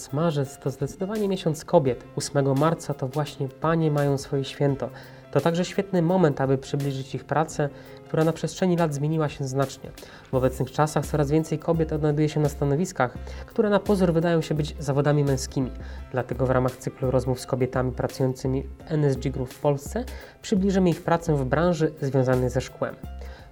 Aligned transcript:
miesiąc 0.00 0.12
marzec 0.12 0.58
to 0.58 0.70
zdecydowanie 0.70 1.28
miesiąc 1.28 1.64
kobiet. 1.64 2.04
8 2.16 2.58
marca 2.58 2.94
to 2.94 3.08
właśnie 3.08 3.48
panie 3.48 3.90
mają 3.90 4.18
swoje 4.18 4.44
święto. 4.44 4.90
To 5.30 5.40
także 5.40 5.64
świetny 5.64 6.02
moment, 6.02 6.40
aby 6.40 6.58
przybliżyć 6.58 7.14
ich 7.14 7.24
pracę, 7.24 7.68
która 8.08 8.24
na 8.24 8.32
przestrzeni 8.32 8.76
lat 8.76 8.94
zmieniła 8.94 9.28
się 9.28 9.44
znacznie. 9.44 9.90
W 10.32 10.34
obecnych 10.34 10.70
czasach 10.72 11.06
coraz 11.06 11.30
więcej 11.30 11.58
kobiet 11.58 11.92
odnajduje 11.92 12.28
się 12.28 12.40
na 12.40 12.48
stanowiskach, 12.48 13.14
które 13.46 13.70
na 13.70 13.80
pozór 13.80 14.12
wydają 14.12 14.40
się 14.40 14.54
być 14.54 14.76
zawodami 14.78 15.24
męskimi. 15.24 15.70
Dlatego 16.12 16.46
w 16.46 16.50
ramach 16.50 16.76
cyklu 16.76 17.10
rozmów 17.10 17.40
z 17.40 17.46
kobietami 17.46 17.92
pracującymi 17.92 18.62
w 18.62 18.92
NSG 18.92 19.30
Group 19.30 19.50
w 19.50 19.60
Polsce 19.60 20.04
przybliżymy 20.42 20.90
ich 20.90 21.02
pracę 21.02 21.34
w 21.34 21.44
branży 21.44 21.92
związanej 22.02 22.50
ze 22.50 22.60
szkłem. 22.60 22.94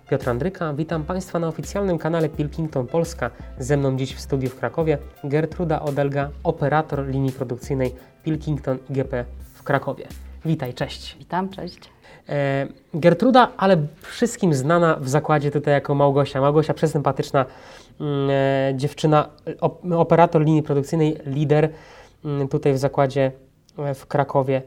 Piotr 0.08 0.30
Andryka, 0.30 0.74
witam 0.74 1.04
Państwa 1.04 1.38
na 1.38 1.48
oficjalnym 1.48 1.98
kanale 1.98 2.28
Pilkington 2.28 2.86
Polska. 2.86 3.30
Ze 3.58 3.76
mną 3.76 3.96
dziś 3.96 4.14
w 4.14 4.20
studiu 4.20 4.50
w 4.50 4.58
Krakowie 4.58 4.98
Gertruda 5.24 5.82
Odelga, 5.82 6.30
operator 6.44 7.06
linii 7.06 7.32
produkcyjnej 7.32 7.94
Pilkington 8.24 8.78
IGP 8.90 9.24
w 9.54 9.62
Krakowie. 9.62 10.06
Witaj, 10.44 10.74
cześć. 10.74 11.16
Witam, 11.18 11.48
cześć. 11.48 11.78
E, 12.28 12.66
Gertruda, 12.94 13.52
ale 13.56 13.76
wszystkim 14.02 14.54
znana 14.54 14.96
w 15.00 15.08
zakładzie 15.08 15.50
tutaj 15.50 15.74
jako 15.74 15.94
Małgosia. 15.94 16.40
Małgosia, 16.40 16.74
przesympatyczna 16.74 17.44
mm, 18.00 18.30
e, 18.30 18.72
dziewczyna, 18.76 19.28
op, 19.60 19.82
operator 19.92 20.44
linii 20.44 20.62
produkcyjnej, 20.62 21.16
lider 21.26 21.68
mm, 22.24 22.48
tutaj 22.48 22.72
w 22.72 22.78
zakładzie 22.78 23.32
e, 23.78 23.94
w 23.94 24.06
Krakowie. 24.06 24.62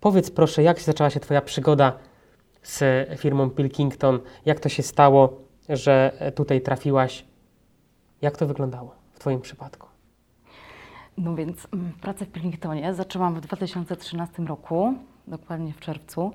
Powiedz 0.00 0.30
proszę, 0.30 0.62
jak 0.62 0.80
zaczęła 0.80 1.10
się 1.10 1.20
Twoja 1.20 1.40
przygoda 1.40 1.92
z 2.62 2.82
firmą 3.20 3.50
Pilkington? 3.50 4.20
Jak 4.46 4.60
to 4.60 4.68
się 4.68 4.82
stało, 4.82 5.32
że 5.68 6.12
tutaj 6.34 6.60
trafiłaś? 6.60 7.24
Jak 8.22 8.36
to 8.36 8.46
wyglądało 8.46 8.94
w 9.12 9.18
Twoim 9.18 9.40
przypadku? 9.40 9.86
No 11.18 11.34
więc 11.34 11.68
mm, 11.72 11.92
pracę 12.00 12.24
w 12.26 12.28
Pilkingtonie 12.32 12.94
zaczęłam 12.94 13.34
w 13.34 13.40
2013 13.40 14.42
roku, 14.42 14.94
dokładnie 15.26 15.72
w 15.72 15.80
czerwcu. 15.80 16.32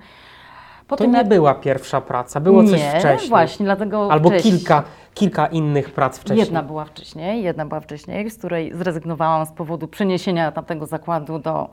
To 0.87 1.05
nie 1.05 1.17
jak- 1.17 1.27
była 1.27 1.55
pierwsza 1.55 2.01
praca, 2.01 2.39
było 2.39 2.63
coś 2.63 2.79
nie, 2.79 2.99
wcześniej. 2.99 3.29
właśnie, 3.29 3.65
dlatego 3.65 4.11
Albo 4.11 4.29
wcześniej. 4.29 4.53
kilka, 4.57 4.83
kilka 5.13 5.47
innych 5.47 5.91
prac 5.91 6.17
wcześniej. 6.19 6.39
Jedna 6.39 6.63
była 6.63 6.85
wcześniej, 6.85 7.43
jedna 7.43 7.65
była 7.65 7.79
wcześniej, 7.79 8.29
z 8.29 8.37
której 8.37 8.73
zrezygnowałam 8.75 9.45
z 9.45 9.51
powodu 9.51 9.87
przeniesienia 9.87 10.51
tamtego 10.51 10.85
zakładu 10.85 11.39
do, 11.39 11.69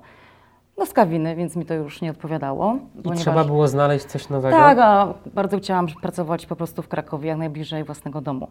do 0.79 0.87
Skawiny, 0.87 1.37
więc 1.37 1.57
mi 1.57 1.67
to 1.67 1.75
już 1.75 2.01
nie 2.01 2.11
odpowiadało. 2.11 2.79
I 3.15 3.17
trzeba 3.17 3.45
było 3.45 3.69
znaleźć 3.69 4.05
coś 4.05 4.29
nowego. 4.29 4.57
Tak, 4.57 4.79
a 4.79 5.15
bardzo 5.35 5.59
chciałam 5.59 5.87
pracować 6.03 6.47
po 6.47 6.57
prostu 6.57 6.83
w 6.83 6.89
Krakowie, 6.89 7.29
jak 7.29 7.39
najbliżej 7.39 7.85
własnego 7.85 8.21
domu. 8.21 8.49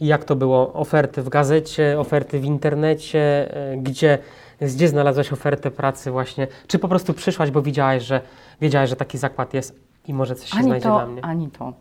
I 0.00 0.06
jak 0.06 0.24
to 0.24 0.36
było? 0.36 0.72
Oferty 0.72 1.22
w 1.22 1.28
gazecie, 1.28 2.00
oferty 2.00 2.40
w 2.40 2.44
internecie, 2.44 3.54
e, 3.72 3.76
gdzie, 3.76 4.18
gdzie 4.60 4.88
znalazłaś 4.88 5.32
ofertę 5.32 5.70
pracy 5.70 6.10
właśnie? 6.10 6.46
Czy 6.66 6.78
po 6.78 6.88
prostu 6.88 7.14
przyszłaś, 7.14 7.50
bo 7.50 7.62
widziałaś, 7.62 8.02
że, 8.02 8.20
wiedziałaś, 8.60 8.90
że 8.90 8.96
taki 8.96 9.18
zakład 9.18 9.54
jest 9.54 9.80
i 10.08 10.14
może 10.14 10.34
coś 10.34 10.50
się 10.50 10.56
Ani 10.56 10.66
znajdzie 10.66 10.88
to, 10.88 10.94
dla 10.94 11.06
mnie? 11.06 11.24
ani 11.24 11.50
to. 11.50 11.72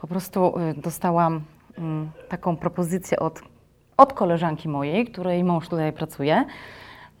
Po 0.00 0.06
prostu 0.06 0.58
y, 0.58 0.74
dostałam 0.80 1.40
mm, 1.78 2.10
taką 2.28 2.56
propozycję 2.56 3.18
od, 3.18 3.40
od 3.96 4.12
koleżanki 4.12 4.68
mojej, 4.68 5.06
której 5.06 5.44
mąż 5.44 5.68
tutaj 5.68 5.92
pracuje, 5.92 6.44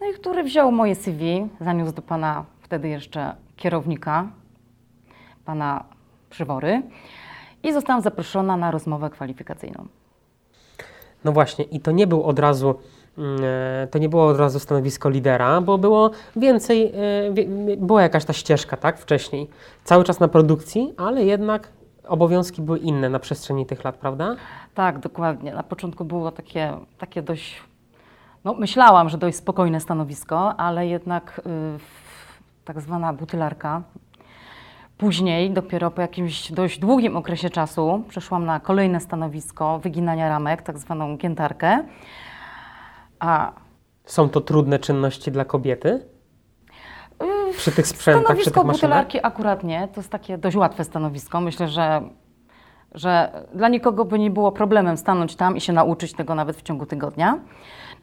no 0.04 0.10
i 0.10 0.14
który 0.14 0.42
wziął 0.42 0.72
moje 0.72 0.94
CV, 0.94 1.48
zaniósł 1.60 1.92
do 1.92 2.02
pana 2.02 2.44
wtedy 2.60 2.88
jeszcze 2.88 3.34
kierownika, 3.56 4.28
pana 5.44 5.84
Przywory 6.30 6.82
i 7.62 7.72
zostałam 7.72 8.02
zaproszona 8.02 8.56
na 8.56 8.70
rozmowę 8.70 9.10
kwalifikacyjną. 9.10 9.86
No 11.24 11.32
właśnie, 11.32 11.64
i 11.64 11.80
to 11.80 11.90
nie 11.90 12.06
był 12.06 12.24
od 12.24 12.38
razu, 12.38 12.74
mm, 13.18 13.40
e, 13.44 13.86
to 13.86 13.98
nie 13.98 14.08
było 14.08 14.26
od 14.26 14.38
razu 14.38 14.58
stanowisko 14.58 15.10
lidera, 15.10 15.60
bo 15.60 15.78
było 15.78 16.10
więcej, 16.36 16.92
e, 17.66 17.76
była 17.76 18.02
jakaś 18.02 18.24
ta 18.24 18.32
ścieżka, 18.32 18.76
tak, 18.76 18.98
wcześniej. 18.98 19.50
Cały 19.84 20.04
czas 20.04 20.20
na 20.20 20.28
produkcji, 20.28 20.94
ale 20.96 21.24
jednak 21.24 21.68
obowiązki 22.08 22.62
były 22.62 22.78
inne 22.78 23.08
na 23.08 23.18
przestrzeni 23.18 23.66
tych 23.66 23.84
lat, 23.84 23.96
prawda? 23.96 24.36
Tak, 24.74 24.98
dokładnie. 24.98 25.54
Na 25.54 25.62
początku 25.62 26.04
było 26.04 26.30
takie, 26.30 26.72
takie 26.98 27.22
dość, 27.22 27.62
no 28.44 28.54
myślałam, 28.54 29.08
że 29.08 29.18
dość 29.18 29.36
spokojne 29.36 29.80
stanowisko, 29.80 30.56
ale 30.56 30.86
jednak 30.86 31.40
y, 31.46 31.78
tak 32.64 32.80
zwana 32.80 33.12
butylarka. 33.12 33.82
Później, 34.98 35.50
dopiero 35.50 35.90
po 35.90 36.00
jakimś 36.00 36.52
dość 36.52 36.78
długim 36.78 37.16
okresie 37.16 37.50
czasu, 37.50 38.04
przeszłam 38.08 38.44
na 38.44 38.60
kolejne 38.60 39.00
stanowisko 39.00 39.78
wyginania 39.78 40.28
ramek, 40.28 40.62
tak 40.62 40.78
zwaną 40.78 41.16
giętarkę. 41.16 41.84
A 43.18 43.52
Są 44.04 44.28
to 44.28 44.40
trudne 44.40 44.78
czynności 44.78 45.32
dla 45.32 45.44
kobiety? 45.44 46.08
Przy 47.56 47.72
tych 47.72 47.86
sprzętach, 47.86 48.36
przy 48.36 48.44
tych 48.44 48.52
Stanowisko 48.52 48.64
butylarki 48.64 49.18
akurat 49.26 49.64
nie. 49.64 49.88
To 49.88 50.00
jest 50.00 50.10
takie 50.10 50.38
dość 50.38 50.56
łatwe 50.56 50.84
stanowisko. 50.84 51.40
Myślę, 51.40 51.68
że, 51.68 52.02
że 52.94 53.42
dla 53.54 53.68
nikogo 53.68 54.04
by 54.04 54.18
nie 54.18 54.30
było 54.30 54.52
problemem 54.52 54.96
stanąć 54.96 55.36
tam 55.36 55.56
i 55.56 55.60
się 55.60 55.72
nauczyć 55.72 56.12
tego 56.12 56.34
nawet 56.34 56.56
w 56.56 56.62
ciągu 56.62 56.86
tygodnia. 56.86 57.38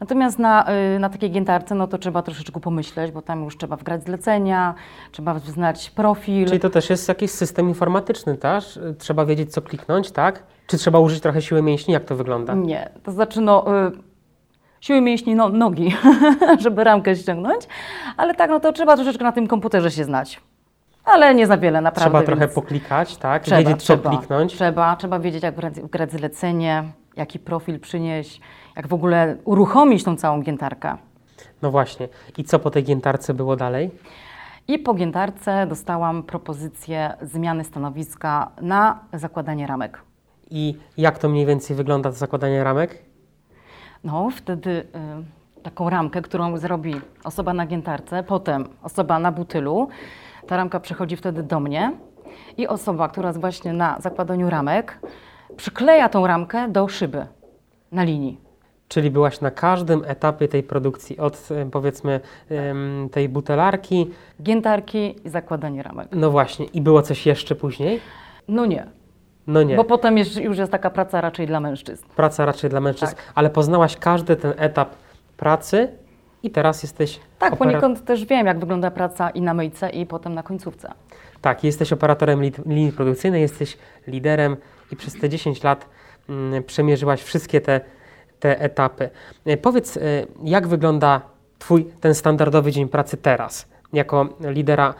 Natomiast 0.00 0.38
na, 0.38 0.66
y, 0.96 0.98
na 0.98 1.08
takiej 1.08 1.30
giętarce 1.30 1.74
no 1.74 1.86
to 1.86 1.98
trzeba 1.98 2.22
troszeczkę 2.22 2.60
pomyśleć, 2.60 3.12
bo 3.12 3.22
tam 3.22 3.44
już 3.44 3.56
trzeba 3.56 3.76
wgrać 3.76 4.04
zlecenia, 4.04 4.74
trzeba 5.12 5.38
znać 5.38 5.90
profil. 5.90 6.46
Czyli 6.46 6.60
to 6.60 6.70
też 6.70 6.90
jest 6.90 7.08
jakiś 7.08 7.30
system 7.30 7.68
informatyczny, 7.68 8.36
tak? 8.36 8.64
Trzeba 8.98 9.24
wiedzieć, 9.24 9.52
co 9.52 9.62
kliknąć, 9.62 10.10
tak? 10.10 10.42
Czy 10.66 10.78
trzeba 10.78 10.98
użyć 10.98 11.20
trochę 11.20 11.42
siły 11.42 11.62
mięśni? 11.62 11.94
Jak 11.94 12.04
to 12.04 12.16
wygląda? 12.16 12.54
Nie, 12.54 12.90
to 13.02 13.12
znaczy 13.12 13.40
no, 13.40 13.86
y, 13.86 13.92
siły 14.80 15.00
mięśni 15.00 15.34
no, 15.34 15.48
nogi, 15.48 15.94
żeby 16.64 16.84
ramkę 16.84 17.16
ściągnąć, 17.16 17.68
ale 18.16 18.34
tak, 18.34 18.50
no 18.50 18.60
to 18.60 18.72
trzeba 18.72 18.96
troszeczkę 18.96 19.24
na 19.24 19.32
tym 19.32 19.46
komputerze 19.46 19.90
się 19.90 20.04
znać. 20.04 20.40
Ale 21.04 21.34
nie 21.34 21.46
za 21.46 21.56
wiele, 21.56 21.80
naprawdę. 21.80 22.10
Trzeba 22.10 22.22
trochę 22.22 22.48
poklikać, 22.48 23.16
tak? 23.16 23.42
Trzeba, 23.42 23.58
wiedzieć, 23.58 23.82
co 23.82 23.96
trzeba, 23.96 24.10
kliknąć. 24.10 24.54
Trzeba, 24.54 24.96
trzeba 24.96 25.18
wiedzieć, 25.18 25.42
jak 25.42 25.54
wgrać 25.84 26.12
zlecenie, 26.12 26.84
jaki 27.16 27.38
profil 27.38 27.80
przynieść, 27.80 28.40
jak 28.76 28.86
w 28.86 28.94
ogóle 28.94 29.36
uruchomić 29.44 30.04
tą 30.04 30.16
całą 30.16 30.42
giętarkę. 30.42 30.96
No 31.62 31.70
właśnie. 31.70 32.08
I 32.38 32.44
co 32.44 32.58
po 32.58 32.70
tej 32.70 32.84
giętarce 32.84 33.34
było 33.34 33.56
dalej? 33.56 33.90
I 34.68 34.78
po 34.78 34.94
giętarce 34.94 35.66
dostałam 35.66 36.22
propozycję 36.22 37.14
zmiany 37.22 37.64
stanowiska 37.64 38.50
na 38.60 38.98
zakładanie 39.12 39.66
ramek. 39.66 40.02
I 40.50 40.78
jak 40.96 41.18
to 41.18 41.28
mniej 41.28 41.46
więcej 41.46 41.76
wygląda 41.76 42.10
to 42.10 42.16
zakładanie 42.16 42.64
ramek? 42.64 43.02
No, 44.04 44.30
wtedy 44.30 44.70
y, 44.70 45.62
taką 45.62 45.90
ramkę, 45.90 46.22
którą 46.22 46.56
zrobi 46.56 46.94
osoba 47.24 47.54
na 47.54 47.66
giętarce, 47.66 48.22
potem 48.22 48.68
osoba 48.82 49.18
na 49.18 49.32
butylu, 49.32 49.88
ta 50.46 50.56
ramka 50.56 50.80
przychodzi 50.80 51.16
wtedy 51.16 51.42
do 51.42 51.60
mnie 51.60 51.92
i 52.56 52.68
osoba, 52.68 53.08
która 53.08 53.28
jest 53.28 53.40
właśnie 53.40 53.72
na 53.72 54.00
zakładaniu 54.00 54.50
ramek, 54.50 54.98
przykleja 55.56 56.08
tą 56.08 56.26
ramkę 56.26 56.68
do 56.68 56.88
szyby 56.88 57.26
na 57.92 58.04
linii. 58.04 58.40
Czyli 58.88 59.10
byłaś 59.10 59.40
na 59.40 59.50
każdym 59.50 60.02
etapie 60.06 60.48
tej 60.48 60.62
produkcji, 60.62 61.18
od 61.18 61.48
em, 61.50 61.70
powiedzmy 61.70 62.20
tej 63.12 63.28
butelarki, 63.28 64.10
Giętarki 64.42 65.16
i 65.24 65.28
zakładanie 65.28 65.82
ramek. 65.82 66.08
no 66.12 66.30
właśnie, 66.30 66.64
i 66.66 66.80
było 66.80 67.02
coś 67.02 67.26
jeszcze 67.26 67.54
później? 67.54 68.00
No 68.48 68.66
nie, 68.66 68.86
No 69.46 69.62
nie, 69.62 69.76
bo 69.76 69.84
potem 69.84 70.18
już, 70.18 70.36
już 70.36 70.58
jest 70.58 70.72
taka 70.72 70.90
praca 70.90 71.20
raczej 71.20 71.46
dla 71.46 71.60
mężczyzn. 71.60 72.04
praca 72.16 72.44
raczej 72.46 72.70
dla 72.70 72.80
mężczyzn, 72.80 73.14
Tak. 73.16 73.32
ale 73.34 73.50
poznałaś 73.50 73.96
każdy 73.96 74.36
ten 74.36 74.52
etap 74.56 74.90
pracy 75.36 75.88
i 76.42 76.50
teraz 76.50 76.82
jesteś 76.82 77.20
Tak, 77.38 77.52
opera- 77.52 77.56
poniekąd 77.56 78.04
też 78.04 78.24
wiem, 78.24 78.46
jak 78.46 78.58
wygląda 78.60 78.90
praca 78.90 79.30
i 79.30 79.42
na 79.42 79.54
myjce, 79.54 79.90
i 79.90 80.06
potem 80.06 80.34
na 80.34 80.42
końcówce. 80.42 80.92
Tak, 81.40 81.64
jesteś 81.64 81.92
operatorem 81.92 82.40
li- 82.40 82.52
linii 82.66 82.92
produkcyjnej, 82.92 83.42
jesteś 83.42 83.78
liderem 84.06 84.56
i 84.92 84.96
przez 84.96 85.14
te 85.14 85.28
10 85.28 85.62
lat 85.62 85.88
mm, 86.28 86.62
przemierzyłaś 86.62 87.22
wszystkie 87.22 87.60
te, 87.60 87.80
te 88.40 88.60
etapy. 88.60 89.10
E, 89.44 89.56
Powiedz, 89.56 89.96
e, 89.96 90.00
jak 90.44 90.66
wygląda 90.66 91.20
Twój 91.58 91.84
ten 92.00 92.14
standardowy 92.14 92.72
dzień 92.72 92.88
pracy 92.88 93.16
teraz, 93.16 93.68
jako 93.92 94.28
lidera 94.40 94.94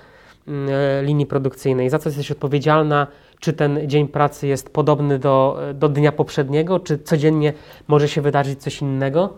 mm, 0.48 0.68
e, 0.70 1.02
linii 1.02 1.26
produkcyjnej? 1.26 1.90
Za 1.90 1.98
co 1.98 2.08
jesteś 2.08 2.30
odpowiedzialna? 2.30 3.06
Czy 3.40 3.52
ten 3.52 3.88
dzień 3.88 4.08
pracy 4.08 4.46
jest 4.46 4.70
podobny 4.70 5.18
do, 5.18 5.60
do 5.74 5.88
dnia 5.88 6.12
poprzedniego? 6.12 6.80
Czy 6.80 6.98
codziennie 6.98 7.52
może 7.88 8.08
się 8.08 8.20
wydarzyć 8.20 8.62
coś 8.62 8.80
innego? 8.80 9.34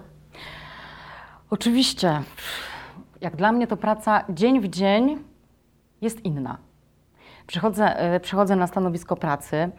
Oczywiście, 1.51 2.23
jak 3.21 3.37
dla 3.37 3.53
mnie 3.53 3.67
to 3.67 3.77
praca 3.77 4.25
dzień 4.29 4.61
w 4.61 4.69
dzień 4.69 5.19
jest 6.01 6.25
inna. 6.25 6.59
Przychodzę, 7.47 7.97
przychodzę 8.23 8.57
na 8.57 8.67
stanowisko 8.67 9.17
pracy, 9.17 9.71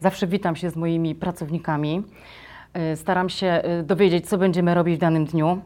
zawsze 0.00 0.26
witam 0.26 0.56
się 0.56 0.70
z 0.70 0.76
moimi 0.76 1.14
pracownikami, 1.14 2.02
e, 2.72 2.96
staram 2.96 3.28
się 3.28 3.46
e, 3.46 3.82
dowiedzieć, 3.82 4.28
co 4.28 4.38
będziemy 4.38 4.74
robić 4.74 4.96
w 4.96 4.98
danym 4.98 5.24
dniu. 5.24 5.60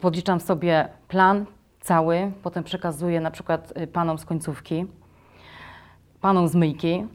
Podliczam 0.00 0.40
sobie 0.40 0.88
plan 1.08 1.46
cały, 1.80 2.32
potem 2.42 2.64
przekazuję 2.64 3.20
na 3.20 3.30
przykład 3.30 3.72
e, 3.74 3.86
panom 3.86 4.18
z 4.18 4.24
końcówki, 4.24 4.86
panom 6.20 6.48
z 6.48 6.54
myjki 6.54 7.06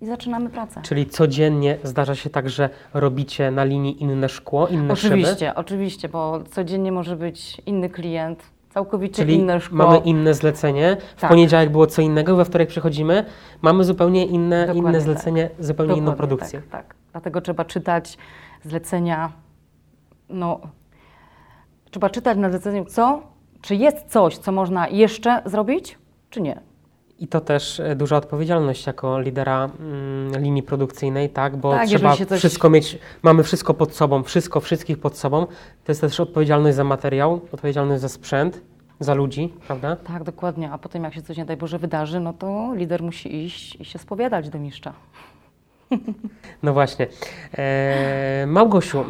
i 0.00 0.06
zaczynamy 0.06 0.50
pracę. 0.50 0.82
Czyli 0.82 1.06
codziennie 1.06 1.78
zdarza 1.82 2.14
się 2.14 2.30
tak, 2.30 2.50
że 2.50 2.70
robicie 2.94 3.50
na 3.50 3.64
linii 3.64 4.02
inne 4.02 4.28
szkło, 4.28 4.68
inne 4.68 4.96
szyby? 4.96 5.14
Oczywiście, 5.14 5.54
oczywiście, 5.54 6.08
bo 6.08 6.42
codziennie 6.50 6.92
może 6.92 7.16
być 7.16 7.62
inny 7.66 7.90
klient, 7.90 8.42
całkowicie 8.74 9.22
Czyli 9.22 9.34
inne 9.34 9.60
szkło. 9.60 9.78
mamy 9.78 9.98
inne 9.98 10.34
zlecenie. 10.34 10.96
W 11.16 11.20
Tak. 11.20 11.30
poniedziałek 11.30 11.70
było 11.70 11.86
co 11.86 12.02
innego, 12.02 12.36
we 12.36 12.44
wtorek 12.44 12.68
przychodzimy, 12.68 13.24
mamy 13.62 13.84
zupełnie 13.84 14.26
inne, 14.26 14.60
Dokładnie 14.60 14.80
inne 14.80 14.92
tak. 14.92 15.02
zlecenie, 15.02 15.50
zupełnie 15.58 15.92
inną 15.96 16.10
Dokładnie 16.10 16.18
produkcję. 16.36 16.62
Tak, 16.70 16.70
tak. 16.86 16.94
Dlatego 17.12 17.40
trzeba 17.40 17.64
czytać 17.64 18.18
zlecenia. 18.64 19.32
No, 20.28 20.60
trzeba 21.90 22.10
czytać 22.10 22.38
na 22.38 22.50
zleceniu, 22.50 22.84
co, 22.84 23.22
czy 23.60 23.74
jest 23.76 24.06
coś, 24.06 24.38
co 24.38 24.52
można 24.52 24.88
jeszcze 24.88 25.42
zrobić, 25.44 25.98
czy 26.30 26.40
nie. 26.40 26.60
I 27.22 27.28
to 27.28 27.40
też 27.40 27.80
e, 27.80 27.96
duża 27.96 28.16
odpowiedzialność 28.16 28.86
jako 28.86 29.20
lidera 29.20 29.70
mm, 29.80 30.42
linii 30.42 30.62
produkcyjnej, 30.62 31.30
tak? 31.30 31.56
Bo 31.56 31.70
Tak, 31.72 31.86
trzeba 31.88 32.16
coś- 32.16 32.38
wszystko 32.38 32.70
mieć, 32.70 32.98
mamy 33.22 33.42
wszystko 33.42 33.74
pod 33.74 33.94
sobą, 33.94 34.22
wszystko, 34.22 34.60
wszystkich 34.60 34.98
pod 34.98 35.16
sobą. 35.18 35.46
To 35.84 35.92
jest 35.92 36.00
też 36.00 36.20
odpowiedzialność 36.20 36.76
za 36.76 36.84
materiał, 36.84 37.40
odpowiedzialność 37.52 38.00
za 38.02 38.08
sprzęt, 38.08 38.60
za 39.00 39.14
ludzi, 39.14 39.52
prawda? 39.66 39.96
Tak, 39.96 40.24
dokładnie. 40.24 40.70
A 40.72 40.78
potem, 40.78 41.04
jak 41.04 41.14
się 41.14 41.22
coś, 41.22 41.36
nie 41.36 41.44
daj 41.44 41.56
Boże, 41.56 41.78
wydarzy, 41.78 42.20
no 42.20 42.32
to 42.32 42.72
lider 42.74 43.02
musi 43.02 43.44
iść 43.44 43.76
i 43.80 43.84
się 43.84 43.98
spowiadać 43.98 44.48
do 44.48 44.58
mistrza. 44.58 44.92
No 46.62 46.72
właśnie. 46.72 47.06
E, 47.58 48.44
Małgosiu, 48.46 49.04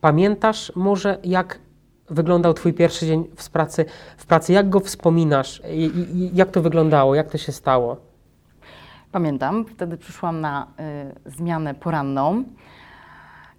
pamiętasz 0.00 0.72
może 0.76 1.18
jak 1.24 1.58
wyglądał 2.10 2.54
Twój 2.54 2.72
pierwszy 2.72 3.06
dzień 3.06 3.24
w 3.36 3.50
pracy? 3.50 3.84
W 4.16 4.26
pracy 4.26 4.52
jak 4.52 4.68
go 4.68 4.80
wspominasz? 4.80 5.62
I, 5.72 5.84
i, 5.84 6.36
jak 6.36 6.50
to 6.50 6.62
wyglądało? 6.62 7.14
Jak 7.14 7.30
to 7.30 7.38
się 7.38 7.52
stało? 7.52 7.96
Pamiętam, 9.12 9.64
wtedy 9.64 9.96
przyszłam 9.96 10.40
na 10.40 10.66
y, 11.26 11.30
zmianę 11.30 11.74
poranną 11.74 12.44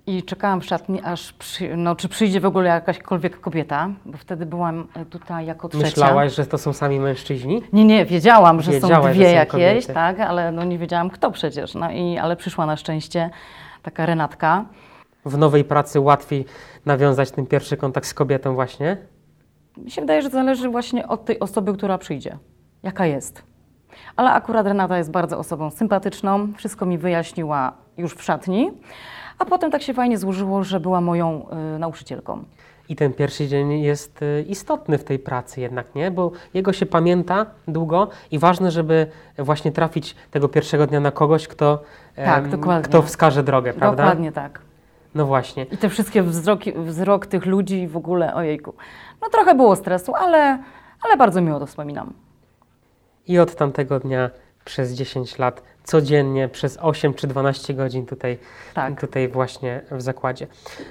i 0.08 0.24
czekałam 0.24 0.62
w 0.62 0.66
szatni, 0.66 1.02
aż 1.02 1.34
przy, 1.34 1.78
no, 1.78 1.96
czy 1.96 2.10
przyjdzie 2.10 2.40
w 2.40 2.46
ogóle 2.46 2.70
jakaśkolwiek 2.70 3.40
kobieta, 3.40 3.90
bo 4.06 4.18
wtedy 4.18 4.46
byłam 4.46 4.88
y, 5.02 5.06
tutaj 5.06 5.46
jako 5.46 5.70
trzecia. 5.70 5.86
Myślałaś, 5.86 6.36
że 6.36 6.46
to 6.46 6.58
są 6.58 6.74
sami 6.74 7.00
mężczyźni? 7.00 7.62
Nie, 7.74 7.86
nie, 7.86 8.06
wiedziałam, 8.06 8.62
że 8.62 8.72
Wiedziałaś, 8.72 9.04
są 9.04 9.08
że 9.08 9.14
dwie 9.14 9.26
są 9.30 9.32
jakieś, 9.36 9.52
kobiety. 9.52 9.94
tak, 9.94 10.20
ale 10.20 10.52
no 10.52 10.64
nie 10.64 10.78
wiedziałam 10.78 11.10
kto 11.10 11.32
przecież. 11.32 11.74
No 11.76 11.92
i, 11.92 12.18
ale 12.18 12.36
przyszła 12.36 12.66
na 12.66 12.78
szczęście 12.78 13.30
taka 13.84 14.06
Renatka. 14.06 14.66
W 15.26 15.38
nowej 15.38 15.64
pracy 15.64 16.00
łatwiej 16.00 16.46
nawiązać 16.86 17.32
ten 17.32 17.46
pierwszy 17.46 17.78
kontakt 17.78 18.08
z 18.08 18.14
kobietą 18.14 18.56
właśnie? 18.56 18.98
Mi 19.78 19.92
się 19.92 20.02
wydaje, 20.02 20.22
że 20.22 20.30
zależy 20.30 20.70
właśnie 20.70 21.08
od 21.08 21.26
tej 21.26 21.40
osoby, 21.40 21.74
która 21.74 21.98
przyjdzie, 21.98 22.38
jaka 22.84 23.06
jest. 23.06 23.44
Ale 24.16 24.32
akurat 24.32 24.68
Renata 24.68 24.98
jest 24.98 25.12
bardzo 25.12 25.40
osobą 25.40 25.70
sympatyczną, 25.72 26.54
wszystko 26.58 26.86
mi 26.86 26.98
wyjaśniła 26.98 27.74
już 27.98 28.14
w 28.14 28.24
szatni, 28.24 28.72
a 29.40 29.46
potem 29.46 29.72
tak 29.72 29.82
się 29.82 29.94
fajnie 29.94 30.18
złożyło, 30.18 30.64
że 30.64 30.80
była 30.80 31.02
moją 31.02 31.46
y, 31.76 31.80
nauczycielką. 31.80 32.44
I 32.90 32.96
ten 32.96 33.14
pierwszy 33.14 33.48
dzień 33.48 33.72
jest 33.82 34.22
y, 34.22 34.46
istotny 34.48 34.98
w 34.98 35.04
tej 35.04 35.20
pracy 35.20 35.62
jednak, 35.62 35.96
nie? 35.96 36.12
Bo 36.12 36.32
jego 36.54 36.74
się 36.74 36.86
pamięta 36.86 37.46
długo 37.68 38.08
i 38.32 38.40
ważne, 38.40 38.72
żeby 38.72 39.08
właśnie 39.38 39.72
trafić 39.72 40.16
tego 40.32 40.50
pierwszego 40.50 40.88
dnia 40.88 41.00
na 41.00 41.12
kogoś, 41.12 41.48
kto, 41.48 41.84
Tak, 42.16 42.46
em, 42.54 42.82
kto 42.84 43.02
wskaże 43.02 43.44
drogę, 43.44 43.74
prawda? 43.74 44.04
Dokładnie 44.04 44.32
tak. 44.32 44.67
No 45.18 45.26
właśnie. 45.26 45.64
I 45.72 45.78
te 45.78 45.90
wszystkie 45.90 46.24
wzroki, 46.24 46.74
wzrok 46.74 47.26
tych 47.26 47.46
ludzi 47.46 47.88
w 47.88 47.98
ogóle, 47.98 48.34
ojejku. 48.36 48.74
No 49.22 49.30
trochę 49.30 49.56
było 49.56 49.76
stresu, 49.76 50.16
ale, 50.16 50.60
ale 51.02 51.18
bardzo 51.18 51.42
miło 51.42 51.60
to 51.60 51.66
wspominam. 51.66 52.14
I 53.28 53.40
od 53.40 53.56
tamtego 53.56 54.00
dnia 54.00 54.30
przez 54.66 54.94
10 54.94 55.38
lat, 55.38 55.64
codziennie, 55.84 56.50
przez 56.50 56.78
8 56.82 57.14
czy 57.14 57.28
12 57.28 57.74
godzin 57.74 58.06
tutaj, 58.06 58.38
Tak. 58.74 59.02
tutaj 59.02 59.28
właśnie 59.28 59.82
w 59.92 60.02
zakładzie. 60.02 60.48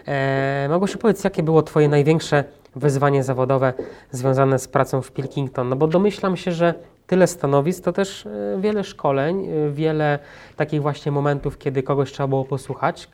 E, 0.06 0.66
Małgosiu, 0.68 0.98
powiedz, 0.98 1.24
jakie 1.24 1.42
było 1.42 1.62
Twoje 1.62 1.88
największe 1.88 2.44
wyzwanie 2.76 3.22
zawodowe 3.22 3.72
związane 4.10 4.58
z 4.58 4.68
pracą 4.68 5.02
w 5.02 5.12
Pilkington? 5.12 5.68
No 5.68 5.76
bo 5.76 5.86
domyślam 5.86 6.36
się, 6.36 6.52
że 6.52 6.74
tyle 7.06 7.26
stanowisk 7.26 7.84
to 7.84 7.92
też 7.92 8.26
e, 8.26 8.30
wiele 8.60 8.84
szkoleń, 8.84 9.46
e, 9.46 9.70
wiele 9.70 10.18
takich 10.56 10.82
właśnie 10.82 11.12
momentów, 11.12 11.58
kiedy 11.58 11.82
kogoś 11.82 12.12
trzeba 12.12 12.26
było 12.26 12.44
posłuchać, 12.44 13.08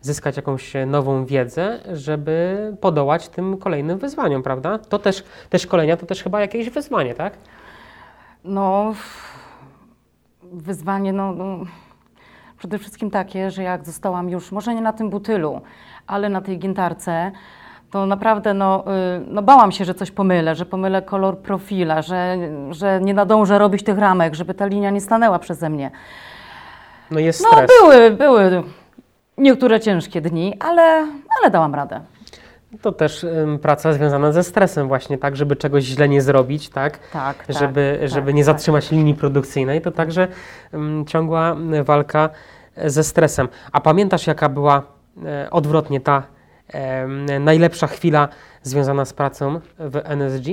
zyskać 0.00 0.36
jakąś 0.36 0.72
nową 0.86 1.24
wiedzę, 1.24 1.80
żeby 1.92 2.76
podołać 2.80 3.28
tym 3.28 3.56
kolejnym 3.58 3.98
wyzwaniom, 3.98 4.42
prawda? 4.42 4.78
To 4.78 4.98
też, 4.98 5.24
te 5.50 5.58
szkolenia 5.58 5.96
to 5.96 6.06
też 6.06 6.22
chyba 6.22 6.40
jakieś 6.40 6.70
wyzwanie, 6.70 7.14
tak? 7.14 7.32
No, 8.44 8.94
wyzwanie, 10.52 11.12
no, 11.12 11.32
no, 11.32 11.58
przede 12.58 12.78
wszystkim 12.78 13.10
takie, 13.10 13.50
że 13.50 13.62
jak 13.62 13.86
zostałam 13.86 14.30
już, 14.30 14.52
może 14.52 14.74
nie 14.74 14.80
na 14.80 14.92
tym 14.92 15.10
butylu, 15.10 15.60
ale 16.06 16.28
na 16.28 16.40
tej 16.40 16.58
giętarce, 16.58 17.32
to 17.92 18.06
naprawdę 18.06 18.54
no, 18.54 18.84
y, 19.16 19.24
no 19.26 19.42
bałam 19.42 19.72
się, 19.72 19.84
że 19.84 19.94
coś 19.94 20.10
pomylę, 20.10 20.54
że 20.54 20.66
pomylę 20.66 21.02
kolor 21.02 21.38
profila, 21.38 22.02
że, 22.02 22.36
że 22.70 23.00
nie 23.00 23.14
nadążę 23.14 23.58
robić 23.58 23.82
tych 23.84 23.98
ramek, 23.98 24.34
żeby 24.34 24.54
ta 24.54 24.66
linia 24.66 24.90
nie 24.90 25.00
stanęła 25.00 25.38
przeze 25.38 25.68
mnie. 25.70 25.90
No 27.10 27.20
jest 27.20 27.42
No 27.42 27.48
stres. 27.48 27.70
były, 27.80 28.10
były 28.10 28.62
niektóre 29.38 29.80
ciężkie 29.80 30.20
dni, 30.20 30.54
ale, 30.60 31.06
ale 31.40 31.50
dałam 31.50 31.74
radę. 31.74 32.00
To 32.82 32.92
też 32.92 33.24
ym, 33.24 33.58
praca 33.58 33.92
związana 33.92 34.32
ze 34.32 34.42
stresem 34.44 34.88
właśnie, 34.88 35.18
tak, 35.18 35.36
żeby 35.36 35.56
czegoś 35.56 35.84
źle 35.84 36.08
nie 36.08 36.22
zrobić, 36.22 36.68
tak, 36.68 36.98
Tak, 37.12 37.46
tak, 37.46 37.56
żeby, 37.56 37.98
tak, 38.00 38.08
żeby 38.10 38.34
nie 38.34 38.44
tak. 38.44 38.54
zatrzymać 38.54 38.90
linii 38.90 39.14
produkcyjnej, 39.14 39.80
to 39.80 39.90
także 39.90 40.28
ym, 40.74 41.04
ciągła 41.06 41.56
y, 41.80 41.84
walka 41.84 42.28
e, 42.76 42.90
ze 42.90 43.04
stresem. 43.04 43.48
A 43.72 43.80
pamiętasz, 43.80 44.26
jaka 44.26 44.48
była 44.48 44.82
odwrotnie 45.50 46.00
ta 46.00 46.22
najlepsza 47.40 47.86
chwila 47.86 48.28
związana 48.62 49.04
z 49.04 49.12
pracą 49.12 49.60
w 49.78 49.96
NSG? 50.04 50.46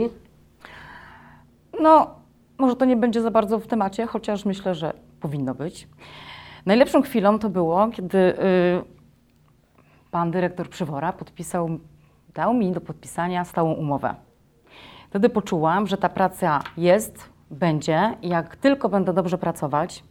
No, 1.81 2.15
może 2.57 2.75
to 2.75 2.85
nie 2.85 2.97
będzie 2.97 3.21
za 3.21 3.31
bardzo 3.31 3.59
w 3.59 3.67
temacie, 3.67 4.05
chociaż 4.05 4.45
myślę, 4.45 4.75
że 4.75 4.93
powinno 5.19 5.55
być. 5.55 5.87
Najlepszą 6.65 7.01
chwilą 7.01 7.39
to 7.39 7.49
było, 7.49 7.87
kiedy 7.87 8.17
y, 8.17 8.35
pan 10.11 10.31
dyrektor 10.31 10.69
Przywora 10.69 11.13
podpisał, 11.13 11.69
dał 12.33 12.53
mi 12.53 12.71
do 12.71 12.81
podpisania 12.81 13.45
stałą 13.45 13.73
umowę. 13.73 14.15
Wtedy 15.09 15.29
poczułam, 15.29 15.87
że 15.87 15.97
ta 15.97 16.09
praca 16.09 16.59
jest, 16.77 17.29
będzie 17.51 18.17
i 18.21 18.29
jak 18.29 18.55
tylko 18.55 18.89
będę 18.89 19.13
dobrze 19.13 19.37
pracować, 19.37 20.03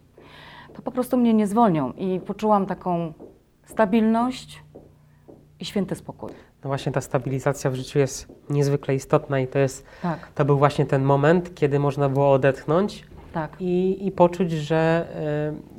to 0.73 0.81
po 0.81 0.91
prostu 0.91 1.17
mnie 1.17 1.33
nie 1.33 1.47
zwolnią. 1.47 1.91
I 1.91 2.19
poczułam 2.19 2.65
taką 2.65 3.13
stabilność 3.65 4.63
i 5.59 5.65
święty 5.65 5.95
spokój. 5.95 6.29
No 6.63 6.67
właśnie 6.67 6.91
ta 6.91 7.01
stabilizacja 7.01 7.71
w 7.71 7.75
życiu 7.75 7.99
jest 7.99 8.27
niezwykle 8.49 8.95
istotna 8.95 9.39
i 9.39 9.47
to 9.47 9.59
jest, 9.59 9.85
Tak, 10.01 10.31
to 10.35 10.45
był 10.45 10.57
właśnie 10.57 10.85
ten 10.85 11.03
moment, 11.03 11.55
kiedy 11.55 11.79
można 11.79 12.09
było 12.09 12.31
odetchnąć 12.33 13.05
tak. 13.33 13.51
i, 13.59 14.07
i 14.07 14.11
poczuć, 14.11 14.51
że 14.51 15.07